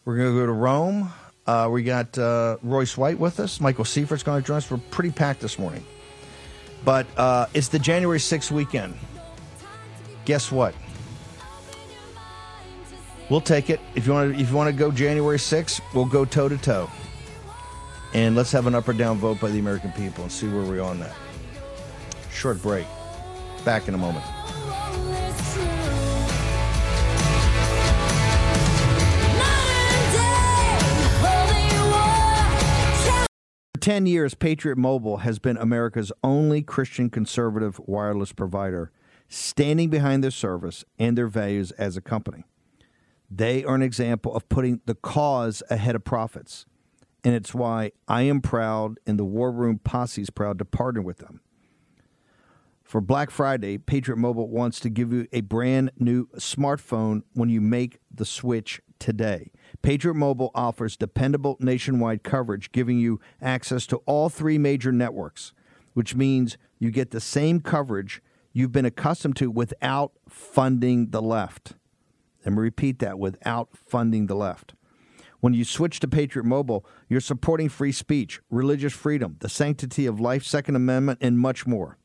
[0.07, 1.13] We're going to go to Rome.
[1.47, 3.61] Uh, we got uh, Royce White with us.
[3.61, 4.71] Michael Seifert's going to join us.
[4.71, 5.85] We're pretty packed this morning.
[6.83, 8.95] But uh, it's the January 6th weekend.
[10.25, 10.75] Guess what?
[13.31, 13.81] We'll take it.
[13.95, 16.59] If you want to, if you want to go January 6th, we'll go toe to
[16.59, 16.91] toe.
[18.13, 20.65] And let's have an up or down vote by the American people and see where
[20.65, 21.15] we're on that.
[22.33, 22.87] Short break.
[23.65, 24.25] Back in a moment.
[33.75, 38.91] For 10 years, Patriot Mobile has been America's only Christian conservative wireless provider,
[39.29, 42.45] standing behind their service and their values as a company.
[43.31, 46.67] They are an example of putting the cause ahead of profits.
[47.23, 51.03] And it's why I am proud and the War Room Posse is proud to partner
[51.03, 51.41] with them.
[52.83, 57.61] For Black Friday, Patriot Mobile wants to give you a brand new smartphone when you
[57.61, 59.53] make the switch today.
[59.81, 65.53] Patriot Mobile offers dependable nationwide coverage, giving you access to all three major networks,
[65.95, 71.75] which means you get the same coverage you've been accustomed to without funding the left.
[72.45, 74.75] Let me repeat that without funding the left.
[75.41, 80.21] When you switch to Patriot Mobile, you're supporting free speech, religious freedom, the sanctity of
[80.21, 81.97] life, Second Amendment, and much more.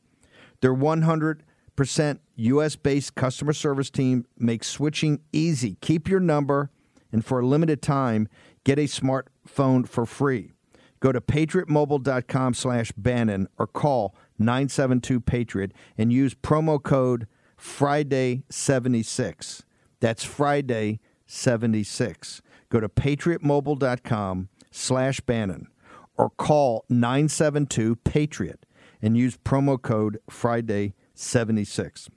[0.62, 2.76] Their 100% U.S.
[2.76, 5.76] based customer service team makes switching easy.
[5.82, 6.70] Keep your number
[7.12, 8.28] and for a limited time,
[8.64, 10.52] get a smartphone for free.
[11.00, 17.26] Go to patriotmobile.com slash Bannon or call 972-PATRIOT and use promo code
[17.58, 19.62] Friday76.
[20.00, 22.40] That's Friday76.
[22.68, 25.68] Go to patriotmobile.com slash Bannon
[26.16, 28.56] or call 972-PATRIOT
[29.02, 32.08] and use promo code Friday76.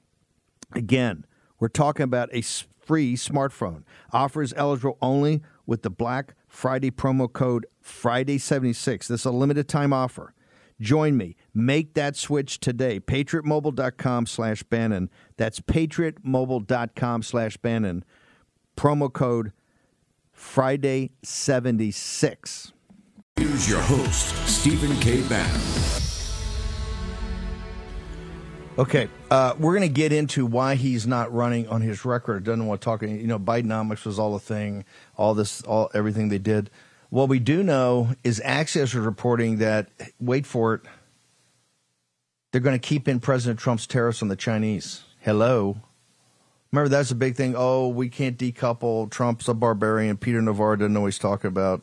[0.73, 1.25] Again,
[1.59, 3.83] we're talking about a free smartphone.
[4.11, 9.07] Offer is eligible only with the Black Friday promo code Friday76.
[9.07, 10.33] This is a limited time offer.
[10.79, 11.35] Join me.
[11.53, 12.99] Make that switch today.
[12.99, 15.09] PatriotMobile.com slash Bannon.
[15.37, 18.05] That's PatriotMobile.com slash Bannon.
[18.77, 19.51] promo code
[20.35, 22.71] Friday76.
[23.35, 25.21] Here's your host, Stephen K.
[25.27, 25.61] Bannon.
[28.77, 32.45] Okay, uh, we're going to get into why he's not running on his record.
[32.45, 33.01] Doesn't want to talk.
[33.01, 34.85] You know, Bidenomics was all a thing.
[35.17, 36.69] All this, all everything they did.
[37.09, 39.89] What we do know is Axios is reporting that.
[40.19, 40.81] Wait for it.
[42.51, 45.03] They're going to keep in President Trump's tariffs on the Chinese.
[45.19, 45.77] Hello.
[46.71, 47.55] Remember that's a big thing.
[47.57, 49.09] Oh, we can't decouple.
[49.09, 50.17] Trump's a barbarian.
[50.17, 51.81] Peter Navarro doesn't know what he's talking about.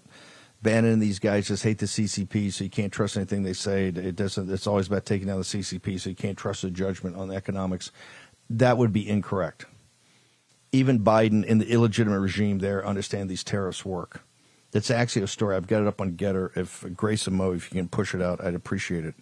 [0.62, 3.88] Bannon these guys just hate the CCP, so you can't trust anything they say.
[3.88, 4.50] It doesn't.
[4.50, 7.92] It's always about taking down the CCP, so you can't trust the judgment on economics.
[8.48, 9.66] That would be incorrect.
[10.72, 14.22] Even Biden and the illegitimate regime there understand these tariffs work.
[14.72, 15.56] That's actually a story.
[15.56, 16.56] I've got it up on GETTR.
[16.56, 19.14] If Grace and Mo, if you can push it out, I'd appreciate it.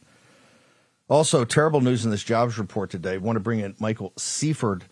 [1.08, 3.14] Also, terrible news in this jobs report today.
[3.14, 4.84] I want to bring in Michael Seifert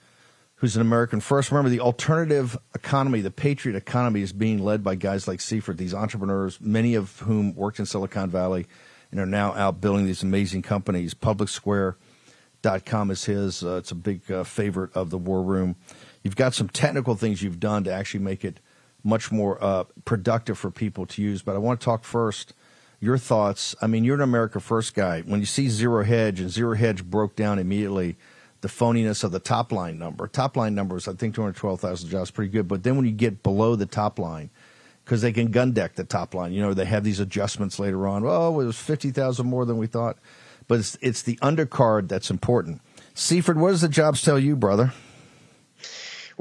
[0.62, 1.50] who's an American first.
[1.50, 5.92] Remember, the alternative economy, the patriot economy, is being led by guys like Seifert, these
[5.92, 8.68] entrepreneurs, many of whom worked in Silicon Valley
[9.10, 11.14] and are now out building these amazing companies.
[11.14, 13.64] PublicSquare.com is his.
[13.64, 15.74] Uh, it's a big uh, favorite of the War Room.
[16.22, 18.60] You've got some technical things you've done to actually make it
[19.04, 21.42] much more uh, productive for people to use.
[21.42, 22.54] But I want to talk first
[23.00, 23.74] your thoughts.
[23.82, 25.22] I mean, you're an America First guy.
[25.22, 28.16] When you see Zero Hedge and Zero Hedge broke down immediately–
[28.62, 30.26] the phoniness of the top line number.
[30.26, 32.66] Top line numbers, I think 212,000 jobs, pretty good.
[32.66, 34.50] But then when you get below the top line,
[35.04, 38.06] because they can gun deck the top line, you know, they have these adjustments later
[38.06, 38.22] on.
[38.24, 40.16] Oh, it was 50,000 more than we thought.
[40.68, 42.80] But it's, it's the undercard that's important.
[43.14, 44.92] Seifert, what does the jobs tell you, brother?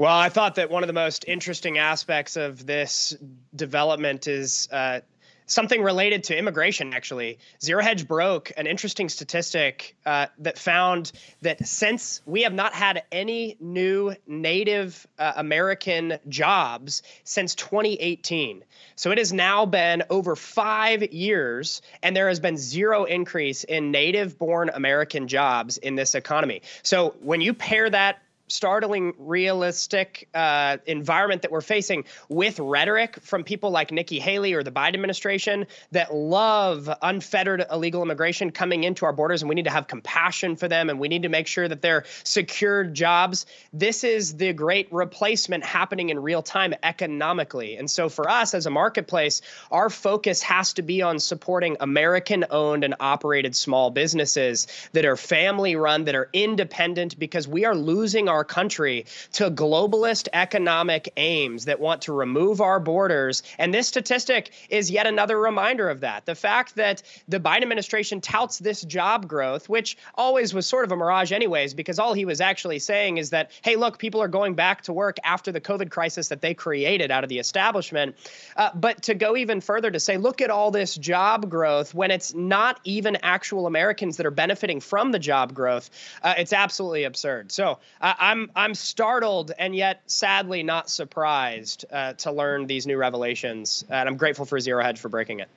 [0.02, 3.16] Well, I thought that one of the most interesting aspects of this
[3.54, 5.02] development is uh,
[5.46, 7.38] something related to immigration, actually.
[7.62, 11.12] Zero Hedge broke an interesting statistic uh, that found
[11.42, 18.64] that since we have not had any new Native uh, American jobs since 2018.
[18.96, 23.92] So it has now been over five years, and there has been zero increase in
[23.92, 26.62] native born American jobs in this economy.
[26.82, 28.20] So when you pair that
[28.52, 34.62] startling realistic uh, environment that we're facing with rhetoric from people like Nikki Haley or
[34.62, 39.64] the Biden administration that love unfettered illegal immigration coming into our borders, and we need
[39.64, 43.46] to have compassion for them, and we need to make sure that they're secured jobs.
[43.72, 47.76] This is the great replacement happening in real time economically.
[47.76, 52.44] And so for us as a marketplace, our focus has to be on supporting American
[52.50, 57.74] owned and operated small businesses that are family run, that are independent, because we are
[57.74, 63.44] losing our our country to globalist economic aims that want to remove our borders.
[63.56, 66.26] And this statistic is yet another reminder of that.
[66.26, 70.90] The fact that the Biden administration touts this job growth, which always was sort of
[70.90, 74.28] a mirage, anyways, because all he was actually saying is that, hey, look, people are
[74.28, 78.16] going back to work after the COVID crisis that they created out of the establishment.
[78.56, 82.10] Uh, but to go even further to say, look at all this job growth when
[82.10, 85.90] it's not even actual Americans that are benefiting from the job growth,
[86.24, 87.52] uh, it's absolutely absurd.
[87.52, 92.96] So uh, I'm I'm startled and yet sadly not surprised uh, to learn these new
[92.96, 95.50] revelations, and I'm grateful for Zero Hedge for breaking it.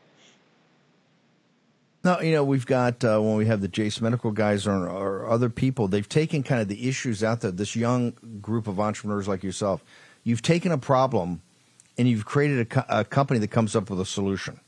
[2.04, 5.30] Now you know we've got uh, when we have the Jase Medical guys or, or,
[5.30, 7.52] other people, they've taken kind of the issues out there.
[7.52, 8.12] This young
[8.42, 9.82] group of entrepreneurs like yourself,
[10.26, 11.42] you've taken a problem
[11.98, 14.60] and you've created a, co- a company that comes up with a solution.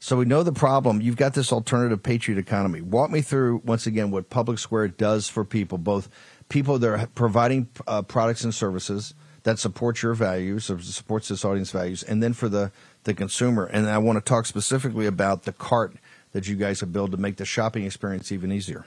[0.00, 1.00] So we know the problem.
[1.00, 2.82] You've got this alternative patriot economy.
[2.82, 6.10] Walk me through once again what Public Square does for people, both
[6.48, 11.44] people that are providing uh, products and services that support your values or supports this
[11.44, 12.72] audience values, and then for the,
[13.04, 13.64] the consumer.
[13.64, 15.96] And I want to talk specifically about the cart
[16.32, 18.86] that you guys have built to make the shopping experience even easier.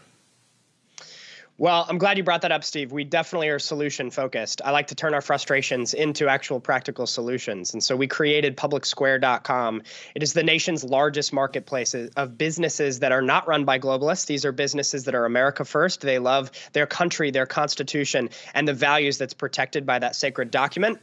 [1.59, 2.93] Well, I'm glad you brought that up, Steve.
[2.93, 4.61] We definitely are solution focused.
[4.63, 7.73] I like to turn our frustrations into actual practical solutions.
[7.73, 9.81] And so we created publicsquare.com.
[10.15, 14.25] It is the nation's largest marketplace of businesses that are not run by globalists.
[14.25, 15.99] These are businesses that are America first.
[15.99, 20.99] They love their country, their constitution, and the values that's protected by that sacred document.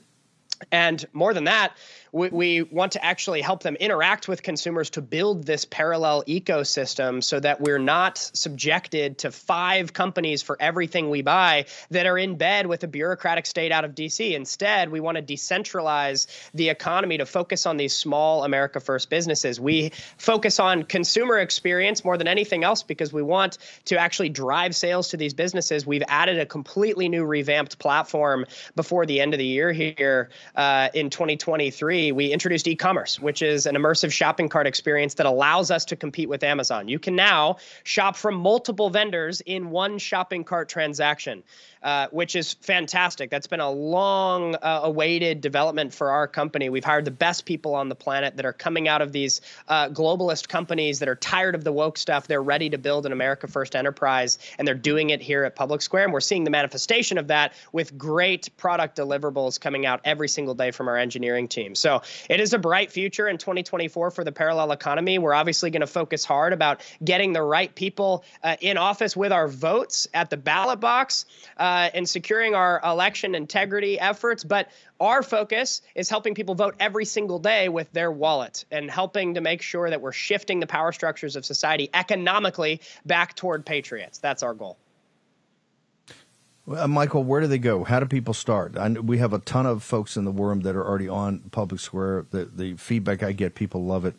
[0.72, 1.76] And more than that,
[2.16, 7.22] we, we want to actually help them interact with consumers to build this parallel ecosystem
[7.22, 12.36] so that we're not subjected to five companies for everything we buy that are in
[12.36, 14.34] bed with a bureaucratic state out of DC.
[14.34, 19.60] Instead, we want to decentralize the economy to focus on these small America First businesses.
[19.60, 24.74] We focus on consumer experience more than anything else because we want to actually drive
[24.74, 25.86] sales to these businesses.
[25.86, 30.88] We've added a completely new revamped platform before the end of the year here uh,
[30.94, 35.84] in 2023, we introduced e-commerce, which is an immersive shopping cart experience that allows us
[35.86, 36.88] to compete with Amazon.
[36.88, 41.42] You can now shop from multiple vendors in one shopping cart transaction.
[41.86, 43.30] Uh, which is fantastic.
[43.30, 46.68] That's been a long uh, awaited development for our company.
[46.68, 49.90] We've hired the best people on the planet that are coming out of these uh,
[49.90, 52.26] globalist companies that are tired of the woke stuff.
[52.26, 55.80] They're ready to build an America First enterprise, and they're doing it here at Public
[55.80, 56.06] Square.
[56.06, 60.54] And we're seeing the manifestation of that with great product deliverables coming out every single
[60.54, 61.76] day from our engineering team.
[61.76, 65.20] So it is a bright future in 2024 for the parallel economy.
[65.20, 69.30] We're obviously going to focus hard about getting the right people uh, in office with
[69.30, 71.26] our votes at the ballot box.
[71.56, 74.42] Uh, uh, and securing our election integrity efforts.
[74.44, 79.34] But our focus is helping people vote every single day with their wallet and helping
[79.34, 84.18] to make sure that we're shifting the power structures of society economically back toward patriots.
[84.18, 84.78] That's our goal.
[86.66, 87.84] Uh, Michael, where do they go?
[87.84, 88.78] How do people start?
[88.78, 91.80] I, we have a ton of folks in the worm that are already on Public
[91.80, 92.26] Square.
[92.30, 94.14] The, the feedback I get, people love it.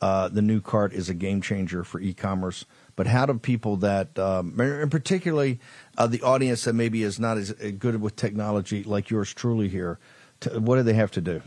[0.00, 2.66] Uh, the new cart is a game changer for e-commerce.
[2.96, 5.60] But how do people that, um, and particularly
[5.98, 9.98] uh, the audience that maybe is not as good with technology like yours truly here,
[10.40, 11.42] to, what do they have to do?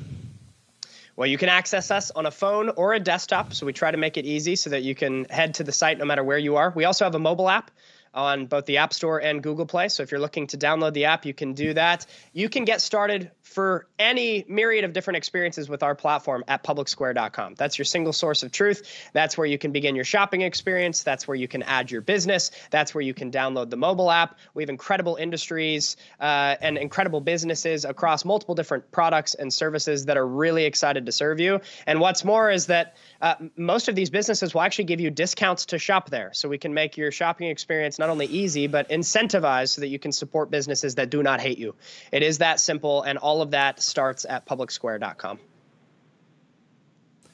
[1.16, 3.54] Well, you can access us on a phone or a desktop.
[3.54, 5.98] So we try to make it easy so that you can head to the site
[5.98, 6.72] no matter where you are.
[6.74, 7.72] We also have a mobile app
[8.14, 9.90] on both the App Store and Google Play.
[9.90, 12.06] So if you're looking to download the app, you can do that.
[12.34, 17.56] You can get started for any myriad of different experiences with our platform at publicsquare.com.
[17.56, 19.10] That's your single source of truth.
[19.14, 21.04] That's where you can begin your shopping experience.
[21.04, 22.52] That's where you can add your business.
[22.70, 24.38] That's where you can download the mobile app.
[24.54, 30.18] We have incredible industries uh, and incredible businesses across multiple different products and services that
[30.18, 31.62] are really excited to serve you.
[31.88, 35.68] And what's more is that uh, most of these businesses will actually give you discounts
[35.68, 36.32] to shop there.
[36.34, 40.00] So we can make your shopping experience not only easy, but incentivized so that you
[40.00, 41.76] can support businesses that do not hate you.
[42.12, 45.40] It is that simple, and all of that starts at publicsquare.com.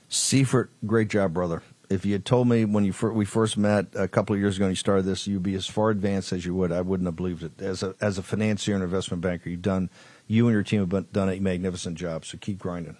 [0.09, 1.61] Seifert, great job, brother.
[1.89, 4.55] If you had told me when you fir- we first met a couple of years
[4.55, 6.71] ago and you started this, you'd be as far advanced as you would.
[6.71, 7.61] I wouldn't have believed it.
[7.61, 9.91] As a as a financier and investment banker, you've done
[10.25, 12.25] you and your team have done a magnificent job.
[12.25, 12.97] So keep grinding.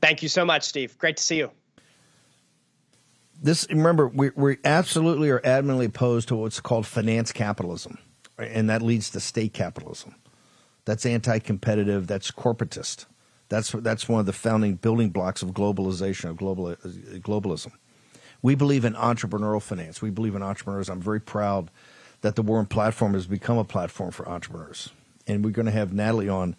[0.00, 0.98] Thank you so much, Steve.
[0.98, 1.52] Great to see you
[3.40, 7.98] this remember we we absolutely are adamantly opposed to what's called finance capitalism,
[8.36, 10.14] and that leads to state capitalism.
[10.84, 12.06] That's anti-competitive.
[12.06, 13.06] That's corporatist.
[13.48, 17.72] That's that's one of the founding building blocks of globalization of global globalism.
[18.42, 20.00] We believe in entrepreneurial finance.
[20.00, 20.88] We believe in entrepreneurs.
[20.88, 21.70] I'm very proud
[22.20, 24.90] that the War Room Platform has become a platform for entrepreneurs,
[25.26, 26.56] and we're going to have Natalie on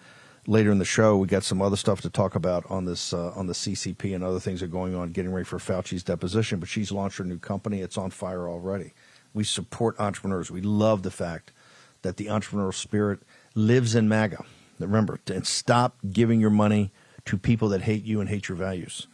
[0.50, 3.32] later in the show, we got some other stuff to talk about on this uh,
[3.36, 6.60] on the CCP and other things that are going on, getting ready for Fauci's deposition.
[6.60, 8.93] But she's launched her new company; it's on fire already.
[9.34, 10.50] We support entrepreneurs.
[10.50, 11.54] We love the fact
[12.02, 13.20] that the entrepreneurial spirit
[13.56, 14.43] lives in MAGA.
[14.80, 16.91] Remember, and stop giving your money
[17.26, 19.08] to people that hate you and hate your values.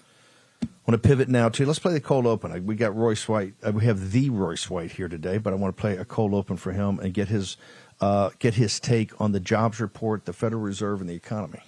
[0.64, 2.66] I want to pivot now to let's play the cold open.
[2.66, 3.56] We got Royce White.
[3.66, 6.34] Uh, we have the Royce White here today, but I want to play a cold
[6.34, 7.58] open for him and get his
[8.06, 11.64] uh, get his take on the jobs report, the Federal Reserve, and the economy.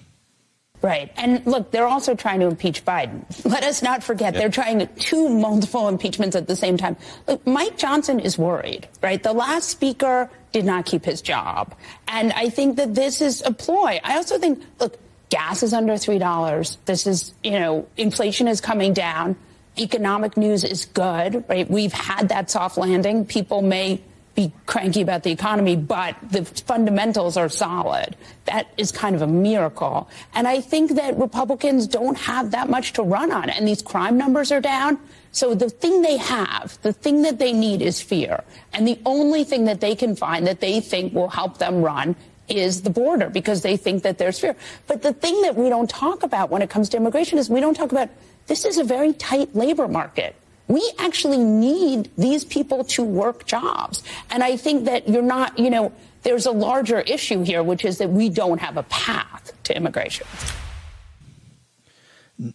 [0.84, 1.12] Right.
[1.18, 3.26] And look, they're also trying to impeach Biden.
[3.46, 4.42] Let us not forget yep.
[4.42, 6.96] they're trying two multiple impeachments at the same time.
[7.28, 9.22] Look, Mike Johnson is worried, right?
[9.22, 11.74] The last speaker did not keep his job.
[12.08, 14.00] And I think that this is a ploy.
[14.04, 16.78] I also think, look, gas is under $3.
[16.86, 19.36] This is, you know, inflation is coming down.
[19.80, 21.68] Economic news is good, right?
[21.68, 23.26] We've had that soft landing.
[23.26, 24.04] People may
[24.38, 28.16] be cranky about the economy, but the fundamentals are solid.
[28.46, 30.08] That is kind of a miracle.
[30.36, 33.50] And I think that Republicans don't have that much to run on.
[33.50, 35.00] And these crime numbers are down.
[35.32, 38.44] So the thing they have, the thing that they need is fear.
[38.74, 42.16] And the only thing that they can find that they think will help them run
[42.48, 44.56] is the border because they think that there's fear.
[44.86, 47.60] But the thing that we don't talk about when it comes to immigration is we
[47.60, 48.10] don't talk about
[48.46, 50.36] this is a very tight labor market
[50.68, 54.03] we actually need these people to work jobs.
[54.30, 55.91] And I think that you're not, you know,
[56.24, 60.28] there's a larger issue here, which is that we don't have a path to immigration.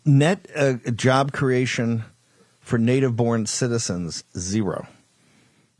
[0.04, 2.04] Net uh, job creation
[2.60, 4.86] for native born citizens, zero.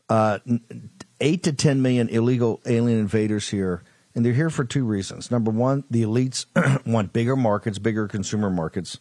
[0.09, 0.39] Uh,
[1.21, 3.83] eight to 10 million illegal alien invaders here.
[4.15, 5.31] And they're here for two reasons.
[5.31, 6.47] Number one, the elites
[6.87, 8.99] want bigger markets, bigger consumer markets.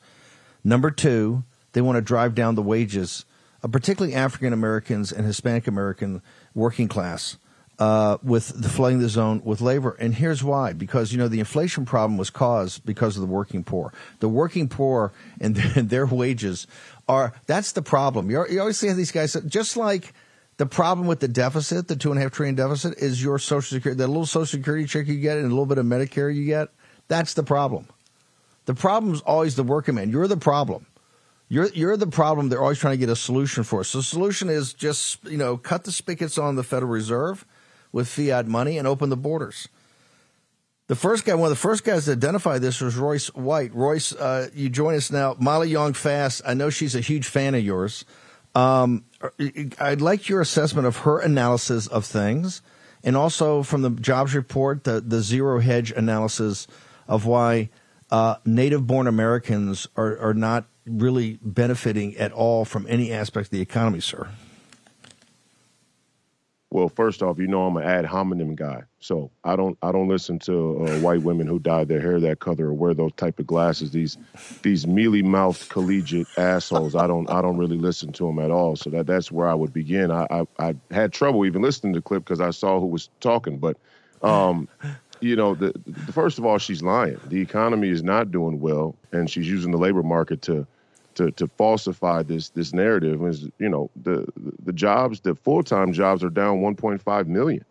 [0.64, 1.44] Number two,
[1.74, 3.26] they want to drive down the wages,
[3.64, 6.22] uh, particularly African Americans and Hispanic American
[6.54, 7.38] working class.
[7.80, 9.98] Uh, with the flooding the zone with labor.
[10.00, 10.72] And here's why.
[10.72, 13.92] Because, you know, the inflation problem was caused because of the working poor.
[14.20, 16.68] The working poor and their wages
[17.10, 18.30] are, that's the problem.
[18.30, 20.14] You, you always see these guys, just like
[20.58, 23.78] the problem with the deficit, the two and a half trillion deficit, is your social
[23.78, 26.46] security, that little social security check you get and a little bit of Medicare you
[26.46, 26.70] get.
[27.08, 27.88] That's the problem.
[28.66, 30.12] The problem's always the working man.
[30.12, 30.86] You're the problem.
[31.52, 32.48] You're you're the problem.
[32.48, 33.84] They're always trying to get a solution for.
[33.84, 37.44] So the solution is just you know cut the spigots on the Federal Reserve
[37.92, 39.68] with fiat money and open the borders.
[40.88, 43.76] The first guy, one of the first guys to identify this was Royce White.
[43.76, 45.36] Royce, uh, you join us now.
[45.40, 46.42] Molly Jong-Fast.
[46.46, 48.06] I know she's a huge fan of yours.
[48.56, 49.04] Um,
[49.78, 52.62] I'd like your assessment of her analysis of things,
[53.04, 56.66] and also from the jobs report, the the zero hedge analysis
[57.10, 57.72] of why
[58.10, 63.62] uh, native-born Americans are are not really benefiting at all from any aspect of the
[63.62, 64.30] economy, sir?
[66.72, 70.08] Well, first off, you know I'm an ad hominem guy, so I don't I don't
[70.08, 73.40] listen to uh, white women who dye their hair that color or wear those type
[73.40, 73.92] of glasses.
[73.92, 74.18] These
[74.62, 76.96] these mealy mouthed collegiate assholes.
[76.96, 78.78] I don't I don't really listen to them at all.
[78.78, 80.12] So that that's where I would begin.
[80.12, 83.10] I I, I had trouble even listening to the clip because I saw who was
[83.20, 83.76] talking, but
[84.24, 84.70] um,
[85.22, 87.20] you know, the, the, first of all, she's lying.
[87.28, 90.68] The economy is not doing well, and she's using the labor market to
[91.16, 93.24] to to falsify this this narrative.
[93.26, 94.26] Is you know the
[94.64, 97.66] the jobs, the full time jobs are down 1.5 million.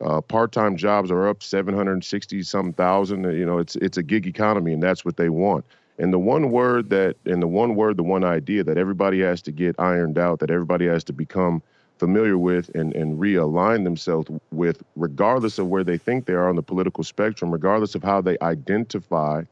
[0.00, 3.24] Uh, part time jobs are up 760 some thousand.
[3.24, 5.64] You know, it's it's a gig economy, and that's what they want.
[5.98, 9.40] And the one word that, and the one word, the one idea that everybody has
[9.42, 11.62] to get ironed out, that everybody has to become
[12.04, 16.54] familiar with and, and realign themselves with, regardless of where they think they are on
[16.54, 19.42] the political spectrum, regardless of how they identify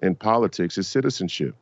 [0.00, 1.54] in politics, is citizenship.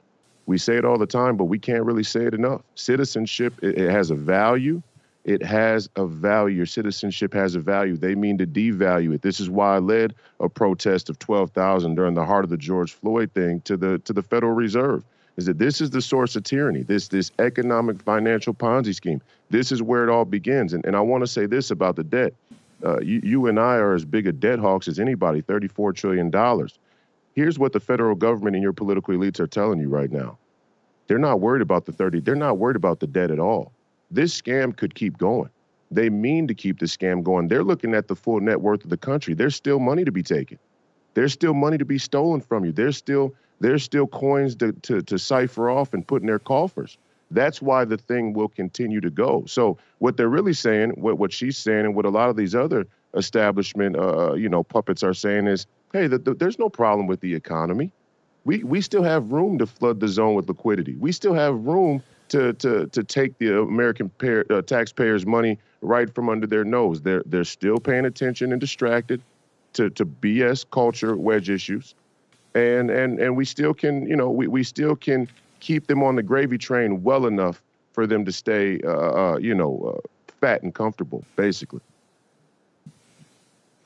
[0.46, 2.62] We say it all the time, but we can't really say it enough.
[2.76, 4.80] Citizenship, it, it has a value.
[5.24, 6.54] It has a value.
[6.54, 7.96] Your citizenship has a value.
[7.96, 9.22] They mean to devalue it.
[9.22, 12.92] This is why I led a protest of 12,000 during the heart of the George
[12.92, 15.02] Floyd thing to the to the Federal Reserve
[15.38, 19.22] is that this is the source of tyranny, this this economic financial Ponzi scheme.
[19.50, 20.72] This is where it all begins.
[20.72, 22.34] And, and I want to say this about the debt.
[22.84, 26.68] Uh, you, you and I are as big a debt hawks as anybody, $34 trillion.
[27.34, 30.38] Here's what the federal government and your political elites are telling you right now.
[31.06, 33.72] They're not worried about the 30, they're not worried about the debt at all.
[34.10, 35.50] This scam could keep going.
[35.92, 37.46] They mean to keep the scam going.
[37.46, 39.34] They're looking at the full net worth of the country.
[39.34, 40.58] There's still money to be taken.
[41.14, 42.72] There's still money to be stolen from you.
[42.72, 46.98] There's still there's still coins to, to, to cipher off and put in their coffers.
[47.30, 49.44] That's why the thing will continue to go.
[49.46, 52.54] So what they're really saying, what, what she's saying, and what a lot of these
[52.54, 57.06] other establishment, uh, you know, puppets are saying is, hey, the, the, there's no problem
[57.06, 57.92] with the economy.
[58.44, 60.94] We we still have room to flood the zone with liquidity.
[60.96, 66.14] We still have room to to to take the American pair, uh, taxpayers' money right
[66.14, 67.02] from under their nose.
[67.02, 69.20] They're they're still paying attention and distracted
[69.74, 71.94] to to BS culture wedge issues
[72.58, 75.28] and and and we still can, you know, we, we still can
[75.60, 79.54] keep them on the gravy train well enough for them to stay, uh, uh, you
[79.54, 80.08] know, uh,
[80.40, 81.80] fat and comfortable, basically.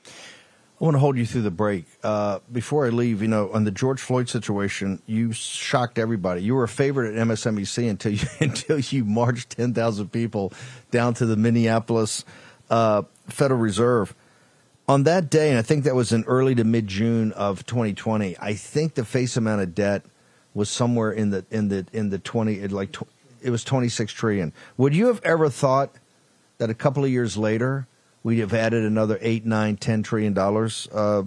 [0.05, 1.85] I want to hold you through the break.
[2.03, 6.43] Uh, before I leave, you know, on the George Floyd situation, you shocked everybody.
[6.43, 10.51] You were a favorite at MSNBC until you until you marched ten thousand people
[10.91, 12.25] down to the Minneapolis
[12.69, 14.13] uh, Federal Reserve
[14.87, 18.37] on that day, and I think that was in early to mid June of 2020.
[18.39, 20.03] I think the face amount of debt
[20.53, 22.95] was somewhere in the in the in the 20 like
[23.41, 24.53] it was 26 trillion.
[24.77, 25.91] Would you have ever thought
[26.57, 27.87] that a couple of years later
[28.23, 30.87] we'd have added another eight, nine, ten trillion dollars?
[30.93, 31.23] Uh,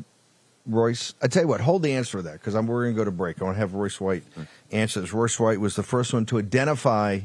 [0.66, 2.98] Royce, I tell you what, hold the answer to that because I'm we're going to
[2.98, 3.40] go to break.
[3.40, 4.24] I want to have Royce White
[4.72, 5.12] answer this.
[5.12, 7.20] Royce White was the first one to identify,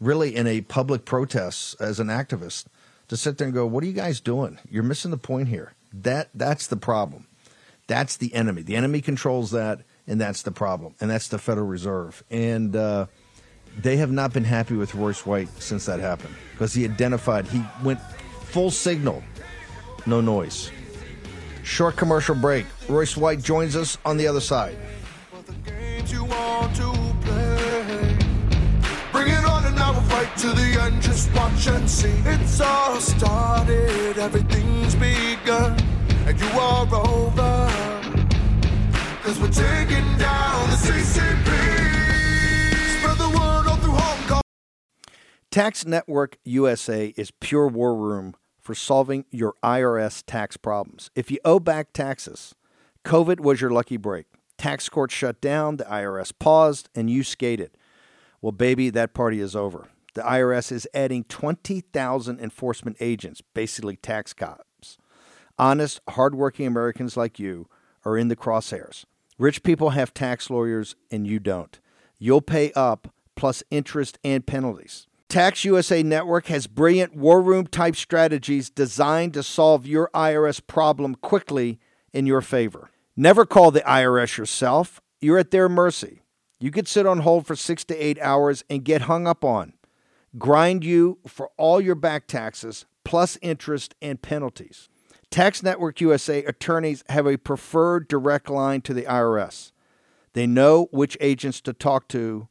[0.00, 2.64] really, in a public protest as an activist
[3.12, 4.58] to sit there and go, "What are you guys doing?
[4.70, 7.26] You're missing the point here." That that's the problem.
[7.86, 8.62] That's the enemy.
[8.62, 10.94] The enemy controls that, and that's the problem.
[10.98, 12.24] And that's the Federal Reserve.
[12.30, 13.08] And uh,
[13.78, 17.62] they have not been happy with Royce White since that happened because he identified he
[17.84, 18.00] went
[18.44, 19.22] full signal,
[20.06, 20.70] no noise.
[21.64, 22.64] Short commercial break.
[22.88, 24.78] Royce White joins us on the other side.
[30.38, 32.14] To the end, just watch and see.
[32.24, 35.78] It's all started, everything's begun,
[36.26, 37.68] and you are over.
[39.22, 41.82] Cause we're taking down the CCP.
[45.50, 51.10] Tax Network USA is pure war room for solving your IRS tax problems.
[51.14, 52.54] If you owe back taxes,
[53.04, 54.24] COVID was your lucky break.
[54.56, 57.76] Tax court shut down, the IRS paused, and you skated.
[58.40, 64.32] Well, baby, that party is over the IRS is adding 20,000 enforcement agents, basically tax
[64.32, 64.98] cops.
[65.58, 67.68] Honest, hardworking Americans like you
[68.04, 69.04] are in the crosshairs.
[69.38, 71.78] Rich people have tax lawyers and you don't.
[72.18, 75.06] You'll pay up plus interest and penalties.
[75.28, 81.14] Tax USA Network has brilliant war room type strategies designed to solve your IRS problem
[81.14, 81.78] quickly
[82.12, 82.90] in your favor.
[83.16, 86.22] Never call the IRS yourself you're at their mercy.
[86.58, 89.72] You could sit on hold for six to eight hours and get hung up on,
[90.38, 94.88] grind you for all your back taxes, plus interest and penalties.
[95.30, 99.72] Tax Network USA attorneys have a preferred direct line to the IRS.
[100.34, 102.48] They know which agents to talk to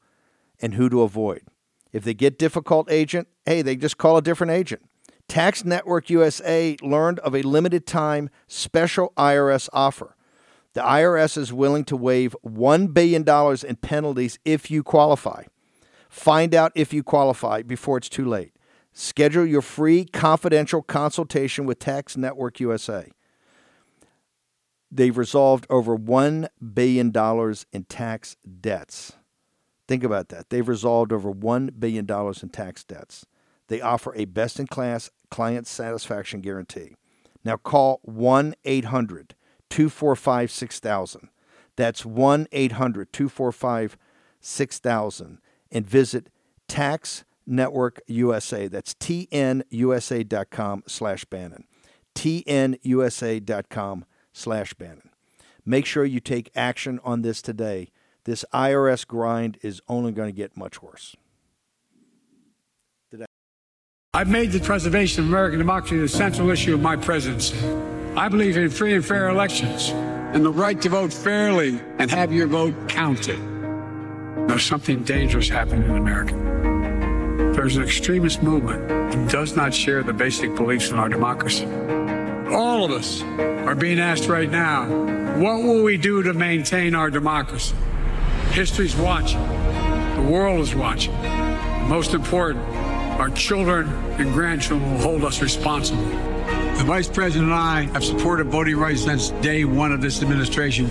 [0.60, 1.44] and who to avoid.
[1.92, 4.84] If they get difficult agent, hey, they just call a different agent.
[5.28, 10.16] Tax Network USA learned of a limited time special IRS offer.
[10.74, 13.28] The IRS is willing to waive $1 billion
[13.68, 15.44] in penalties if you qualify.
[16.12, 18.54] Find out if you qualify before it's too late.
[18.92, 23.10] Schedule your free confidential consultation with Tax Network USA.
[24.92, 27.14] They've resolved over $1 billion
[27.72, 29.14] in tax debts.
[29.88, 30.50] Think about that.
[30.50, 33.26] They've resolved over $1 billion in tax debts.
[33.70, 36.98] They offer a best in class client satisfaction guarantee.
[37.46, 39.34] Now call 1 800
[39.70, 41.30] 245 6000.
[41.78, 43.98] That's 1 800 245
[44.42, 45.38] 6000
[45.72, 46.30] and visit
[46.68, 48.68] Tax Network USA.
[48.68, 51.66] That's tnusa.com slash Bannon.
[52.16, 55.10] tnusa.com slash Bannon.
[55.66, 57.90] Make sure you take action on this today.
[58.24, 61.16] This IRS grind is only going to get much worse.
[64.14, 67.58] I've made the preservation of American democracy the central issue of my presidency.
[68.18, 69.90] I believe in free and fair elections
[70.34, 73.51] and the right to vote fairly and have your vote counted.
[74.52, 76.34] There's something dangerous happening in America.
[77.56, 81.66] There's an extremist movement that does not share the basic beliefs in our democracy.
[82.54, 84.90] All of us are being asked right now,
[85.40, 87.74] what will we do to maintain our democracy?
[88.50, 89.42] History's watching.
[90.16, 91.14] The world is watching.
[91.88, 92.66] Most important,
[93.22, 93.88] our children
[94.20, 96.04] and grandchildren will hold us responsible.
[96.04, 100.88] The Vice President and I have supported voting rights since day one of this administration,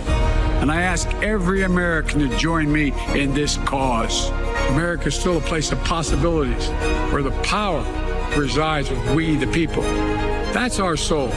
[0.60, 4.28] and I ask every American to join me in this cause.
[4.70, 6.68] America is still a place of possibilities
[7.10, 7.82] where the power
[8.36, 9.82] resides with we, the people.
[10.52, 11.28] That's our soul.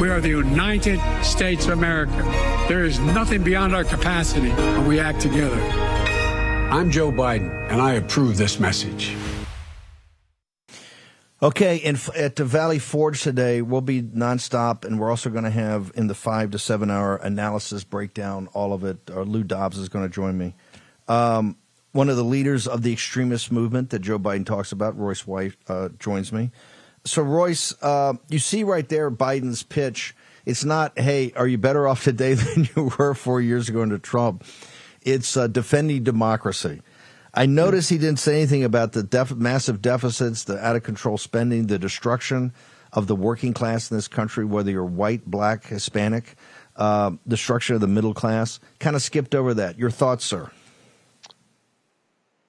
[0.00, 2.22] We are the United States of America.
[2.68, 5.60] There is nothing beyond our capacity when we act together.
[6.70, 9.14] I'm Joe Biden, and I approve this message.
[11.42, 11.82] Okay,
[12.14, 16.06] at the Valley Forge today, we'll be nonstop, and we're also going to have in
[16.06, 18.98] the five to seven hour analysis breakdown all of it.
[19.10, 20.54] Uh, Lou Dobbs is going to join me.
[21.08, 21.56] Um,
[21.90, 25.54] one of the leaders of the extremist movement that Joe Biden talks about, Royce White,
[25.66, 26.52] uh, joins me.
[27.04, 30.14] So, Royce, uh, you see right there Biden's pitch.
[30.46, 33.98] It's not, hey, are you better off today than you were four years ago under
[33.98, 34.44] Trump?
[35.02, 36.82] It's uh, defending democracy.
[37.34, 41.16] I noticed he didn't say anything about the def- massive deficits, the out of control
[41.16, 42.52] spending, the destruction
[42.92, 46.36] of the working class in this country, whether you're white, black, Hispanic,
[46.76, 48.60] uh, destruction of the middle class.
[48.80, 49.78] Kind of skipped over that.
[49.78, 50.50] Your thoughts, sir?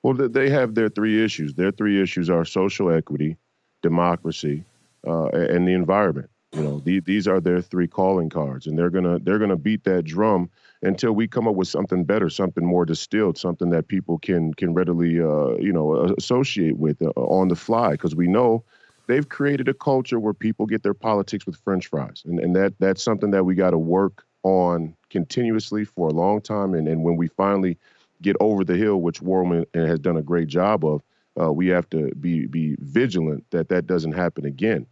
[0.01, 1.53] Well, they have their three issues.
[1.53, 3.37] Their three issues are social equity,
[3.81, 4.65] democracy,
[5.07, 6.29] uh, and the environment.
[6.53, 9.83] You know, the, these are their three calling cards, and they're gonna they're gonna beat
[9.85, 10.49] that drum
[10.83, 14.73] until we come up with something better, something more distilled, something that people can can
[14.73, 17.91] readily uh, you know associate with uh, on the fly.
[17.91, 18.63] Because we know
[19.07, 22.73] they've created a culture where people get their politics with French fries, and and that
[22.79, 26.75] that's something that we got to work on continuously for a long time.
[26.75, 27.79] And and when we finally
[28.21, 31.01] get over the hill, which War Room has done a great job of,
[31.41, 34.85] uh, we have to be be vigilant that that doesn't happen again.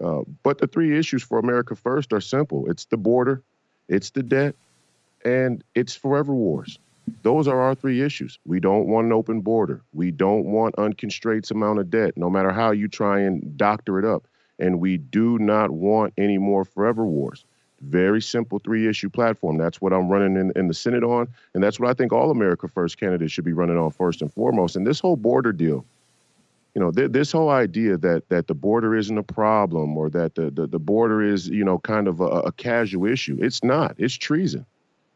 [0.00, 3.42] Uh, but the three issues for America First are simple: it's the border,
[3.88, 4.54] it's the debt,
[5.24, 6.78] and it's forever wars.
[7.22, 8.38] Those are our three issues.
[8.44, 9.80] We don't want an open border.
[9.94, 14.04] We don't want unconstrained amount of debt, no matter how you try and doctor it
[14.04, 14.26] up.
[14.58, 17.44] And we do not want any more forever wars.
[17.80, 19.56] Very simple three issue platform.
[19.56, 21.28] That's what I'm running in, in the Senate on.
[21.54, 24.32] And that's what I think all America First candidates should be running on first and
[24.32, 24.76] foremost.
[24.76, 25.84] And this whole border deal,
[26.78, 30.36] you know, th- this whole idea that that the border isn't a problem or that
[30.36, 33.36] the, the, the border is, you know, kind of a, a casual issue.
[33.40, 33.96] It's not.
[33.98, 34.64] It's treason.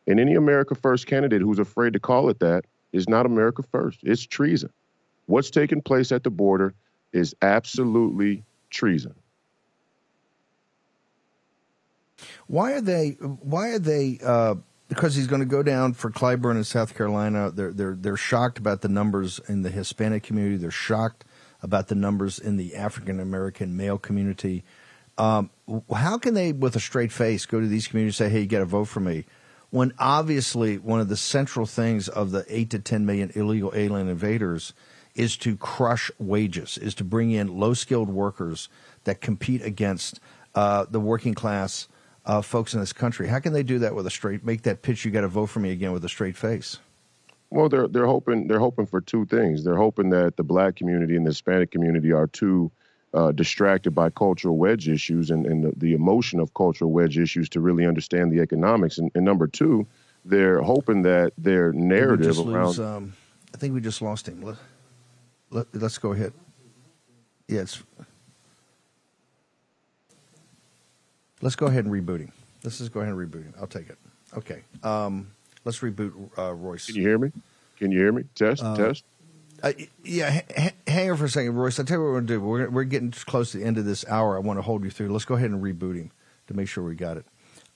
[0.08, 4.00] And any America First candidate who's afraid to call it that is not America First.
[4.02, 4.72] It's treason.
[5.26, 6.74] What's taking place at the border
[7.12, 9.14] is absolutely treason.
[12.48, 13.10] Why are they?
[13.20, 14.18] Why are they?
[14.20, 14.56] Uh,
[14.88, 17.52] because he's going to go down for Clyburn in South Carolina.
[17.52, 20.56] They're they're they're shocked about the numbers in the Hispanic community.
[20.56, 21.24] They're shocked
[21.62, 24.64] about the numbers in the African American male community.
[25.18, 25.50] Um,
[25.94, 28.46] how can they, with a straight face, go to these communities and say, "Hey, you
[28.46, 29.24] got to vote for me"?
[29.72, 34.06] when obviously one of the central things of the 8 to 10 million illegal alien
[34.06, 34.74] invaders
[35.14, 38.68] is to crush wages, is to bring in low skilled workers
[39.04, 40.20] that compete against
[40.54, 41.88] uh, the working class
[42.26, 43.28] uh, folks in this country.
[43.28, 44.44] How can they do that with a straight?
[44.44, 45.06] Make that pitch.
[45.06, 46.78] You got to vote for me again with a straight face.
[47.52, 49.62] Well, they're they're hoping they're hoping for two things.
[49.62, 52.72] They're hoping that the black community and the Hispanic community are too
[53.12, 57.46] uh, distracted by cultural wedge issues and, and the, the, emotion of cultural wedge issues
[57.50, 58.96] to really understand the economics.
[58.96, 59.86] And, and number two,
[60.24, 62.68] they're hoping that their narrative around.
[62.68, 63.12] Lose, um,
[63.54, 64.40] I think we just lost him.
[65.50, 66.32] Let, let, us go ahead.
[67.48, 67.82] Yes.
[71.42, 72.32] Let's go ahead and reboot him.
[72.64, 73.52] Let's just go ahead and reboot him.
[73.60, 73.98] I'll take it.
[74.38, 74.62] Okay.
[74.82, 75.30] Um,
[75.64, 76.86] let's reboot uh, Royce.
[76.86, 77.32] Can you hear me?
[77.78, 78.24] Can you hear me?
[78.34, 79.04] Test, uh, test.
[79.62, 79.72] Uh,
[80.04, 81.78] yeah, h- hang on for a second, Royce.
[81.78, 82.40] I'll tell you what we're going to do.
[82.40, 84.36] We're, we're getting close to the end of this hour.
[84.36, 85.10] I want to hold you through.
[85.10, 86.10] Let's go ahead and reboot him
[86.48, 87.24] to make sure we got it.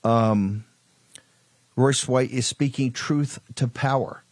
[0.03, 0.64] Um,
[1.76, 4.22] Royce White is speaking truth to power.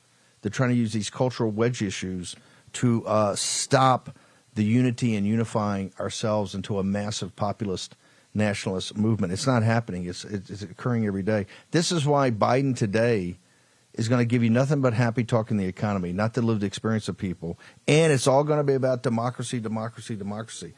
[0.43, 2.35] They're trying to use these cultural wedge issues
[2.75, 4.17] to uh, stop
[4.55, 7.97] the unity and unifying ourselves into a massive populist
[8.35, 9.33] nationalist movement.
[9.33, 10.07] It's not happening.
[10.07, 11.47] It's, it's occurring every day.
[11.71, 13.37] This is why Biden today
[13.95, 16.62] is going to give you nothing but happy talk in the economy, not the lived
[16.62, 17.59] experience of people.
[17.86, 20.74] And it's all going to be about democracy, democracy, democracy.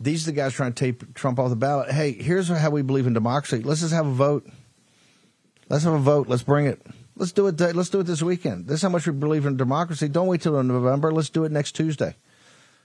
[0.00, 1.90] These are the guys trying to take Trump off the ballot.
[1.90, 3.62] Hey, here's how we believe in democracy.
[3.62, 4.48] Let's just have a vote.
[5.68, 6.28] Let's have a vote.
[6.28, 6.80] Let's bring it.
[7.16, 7.58] Let's do it.
[7.58, 8.68] Let's do it this weekend.
[8.68, 10.08] This is how much we believe in democracy.
[10.08, 11.10] Don't wait till November.
[11.10, 12.14] Let's do it next Tuesday.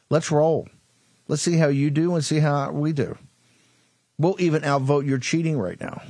[0.10, 0.68] Let's roll.
[1.28, 3.18] Let's see how you do and see how we do.
[4.18, 6.02] We'll even outvote your cheating right now.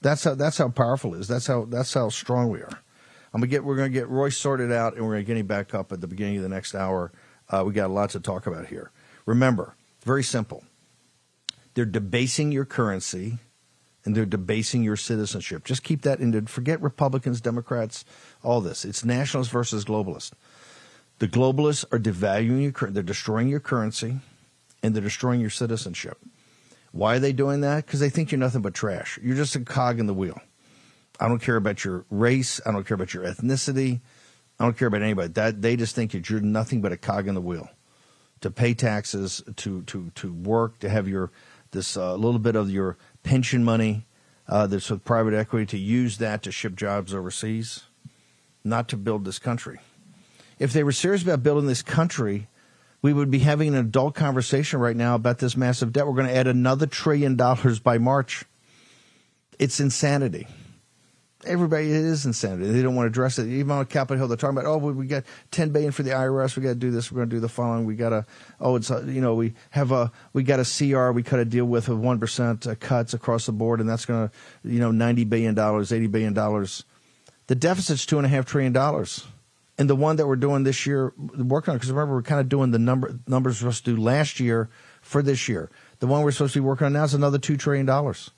[0.00, 1.28] That's how that's how powerful it is.
[1.28, 2.82] That's how that's how strong we are.
[3.32, 5.74] I'm gonna get we're gonna get Roy sorted out and we're gonna get him back
[5.74, 7.12] up at the beginning of the next hour.
[7.48, 8.90] Uh, we got a lot to talk about here.
[9.26, 9.74] Remember,
[10.04, 10.64] very simple.
[11.74, 13.38] They're debasing your currency
[14.04, 15.64] and they're debasing your citizenship.
[15.64, 16.46] Just keep that in.
[16.46, 18.04] Forget Republicans, Democrats,
[18.42, 18.84] all this.
[18.84, 20.32] It's nationalists versus globalists.
[21.18, 24.16] The globalists are devaluing your, they're destroying your currency,
[24.82, 26.18] and they're destroying your citizenship.
[26.92, 27.84] Why are they doing that?
[27.84, 29.18] Because they think you're nothing but trash.
[29.22, 30.40] You're just a cog in the wheel.
[31.20, 32.60] I don't care about your race.
[32.64, 34.00] I don't care about your ethnicity.
[34.58, 35.28] I don't care about anybody.
[35.32, 37.68] That they just think that you're nothing but a cog in the wheel.
[38.42, 41.30] To pay taxes, to to to work, to have your
[41.72, 44.06] this uh, little bit of your pension money
[44.48, 47.84] uh, that's with private equity, to use that to ship jobs overseas,
[48.64, 49.80] not to build this country.
[50.58, 52.48] If they were serious about building this country,
[53.02, 56.06] we would be having an adult conversation right now about this massive debt.
[56.06, 58.44] We're going to add another trillion dollars by March.
[59.58, 60.46] It's insanity.
[61.44, 62.72] Everybody, is insanity.
[62.72, 63.46] They don't want to address it.
[63.46, 65.22] Even on Capitol Hill, they're talking about, oh, we got
[65.52, 66.56] ten billion for the IRS.
[66.56, 67.12] We got to do this.
[67.12, 67.84] We're going to do the following.
[67.84, 68.26] We got to,
[68.60, 71.12] oh, it's uh, you know, we have a, we got a CR.
[71.12, 74.04] We cut a deal with of one percent uh, cuts across the board, and that's
[74.04, 74.34] going to,
[74.68, 76.84] you know, ninety billion dollars, eighty billion dollars.
[77.46, 79.24] The deficit's two and a half trillion dollars
[79.78, 82.48] and the one that we're doing this year, working on, because remember we're kind of
[82.48, 84.68] doing the number numbers we're supposed to do last year
[85.00, 85.70] for this year.
[86.00, 88.30] The one we're supposed to be working on now is another two trillion dollars.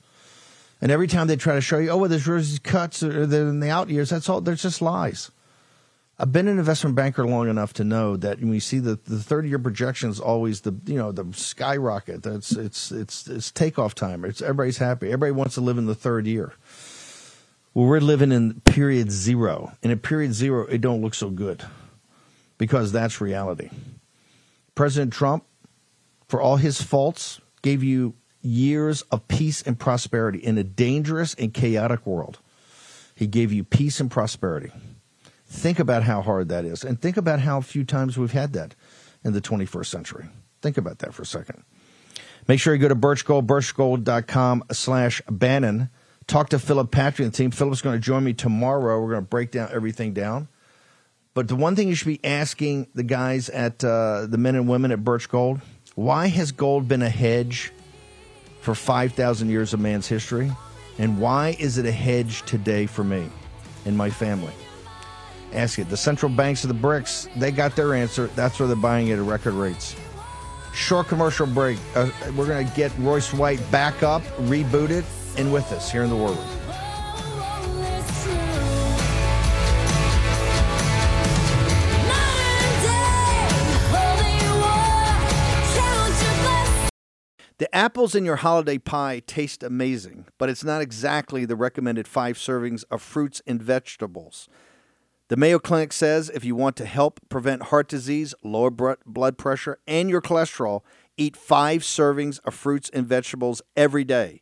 [0.81, 3.71] And every time they try to show you, oh, well, there's these cuts in the
[3.71, 4.41] out years, that's all.
[4.41, 5.31] There's just lies.
[6.19, 9.19] I've been an investment banker long enough to know that when you see the the
[9.19, 12.23] 30 year projections, always the you know the skyrocket.
[12.23, 14.27] That's it's it's it's takeoff time.
[14.27, 15.07] It's everybody's happy.
[15.07, 16.53] Everybody wants to live in the third year.
[17.73, 19.73] Well, we're living in period zero.
[19.83, 21.65] And at period zero, it don't look so good
[22.59, 23.71] because that's reality.
[24.75, 25.45] President Trump,
[26.29, 31.53] for all his faults, gave you years of peace and prosperity in a dangerous and
[31.53, 32.39] chaotic world.
[33.15, 34.71] He gave you peace and prosperity.
[35.47, 36.85] Think about how hard that is.
[36.85, 38.75] And think about how few times we've had that
[39.25, 40.27] in the 21st century.
[40.63, 41.65] Think about that for a second.
[42.49, 45.91] Make sure you go to birchgold, birchgold.com slash Bannon
[46.31, 47.51] talk to Philip Patrick and the team.
[47.51, 49.01] Philip's going to join me tomorrow.
[49.01, 50.49] We're going to break down everything down.
[51.35, 54.69] But the one thing you should be asking the guys at uh, the men and
[54.69, 55.61] women at Birch Gold
[55.97, 57.73] why has gold been a hedge
[58.61, 60.51] for 5,000 years of man's history?
[60.99, 63.29] And why is it a hedge today for me
[63.87, 64.53] and my family?
[65.53, 65.89] Ask it.
[65.89, 68.29] The central banks of the BRICS, they got their answer.
[68.29, 69.97] That's where they're buying it at record rates.
[70.75, 71.79] Short commercial break.
[71.95, 75.05] Uh, we're going to get Royce White back up, reboot it,
[75.37, 76.60] and with us here in the War Room.
[87.61, 92.39] The apples in your holiday pie taste amazing, but it's not exactly the recommended five
[92.39, 94.49] servings of fruits and vegetables.
[95.29, 99.79] The Mayo Clinic says if you want to help prevent heart disease, lower blood pressure,
[99.87, 100.81] and your cholesterol,
[101.19, 104.41] eat five servings of fruits and vegetables every day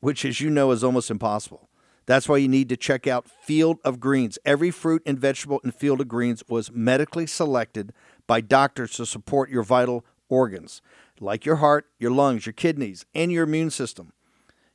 [0.00, 1.68] which, as you know, is almost impossible.
[2.06, 4.40] That's why you need to check out Field of Greens.
[4.44, 7.92] Every fruit and vegetable in Field of Greens was medically selected
[8.26, 10.82] by doctors to support your vital organs,
[11.20, 14.12] like your heart, your lungs, your kidneys, and your immune system.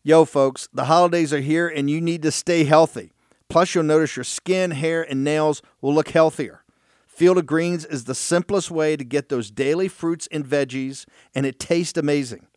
[0.03, 3.11] Yo, folks, the holidays are here and you need to stay healthy.
[3.49, 6.63] Plus, you'll notice your skin, hair, and nails will look healthier.
[7.05, 11.45] Field of Greens is the simplest way to get those daily fruits and veggies, and
[11.45, 12.47] it tastes amazing.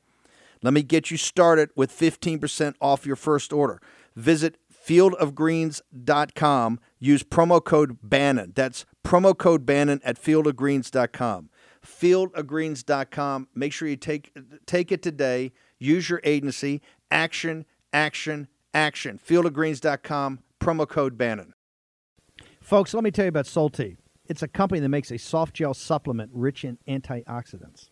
[0.62, 3.82] Let me get you started with 15% off your first order.
[4.16, 6.80] Visit fieldofgreens.com.
[6.98, 8.52] Use promo code Bannon.
[8.54, 11.50] That's promo code Bannon at fieldofgreens.com.
[11.84, 13.48] Fieldofgreens.com.
[13.54, 14.32] Make sure you take
[14.66, 15.52] take it today.
[15.78, 16.80] Use your agency.
[17.10, 19.20] Action, action, action.
[19.24, 20.40] Fieldofgreens.com.
[20.60, 21.52] Promo code Bannon.
[22.60, 23.98] Folks, let me tell you about Solti.
[24.26, 27.90] It's a company that makes a soft gel supplement rich in antioxidants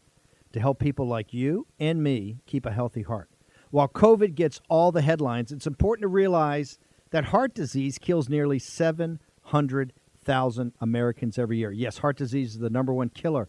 [0.53, 3.29] to help people like you and me keep a healthy heart.
[3.71, 6.79] While COVID gets all the headlines, it's important to realize
[7.11, 11.73] that heart disease kills nearly 700,000 Americans every year.
[11.73, 13.49] Yes, heart disease is the number one killer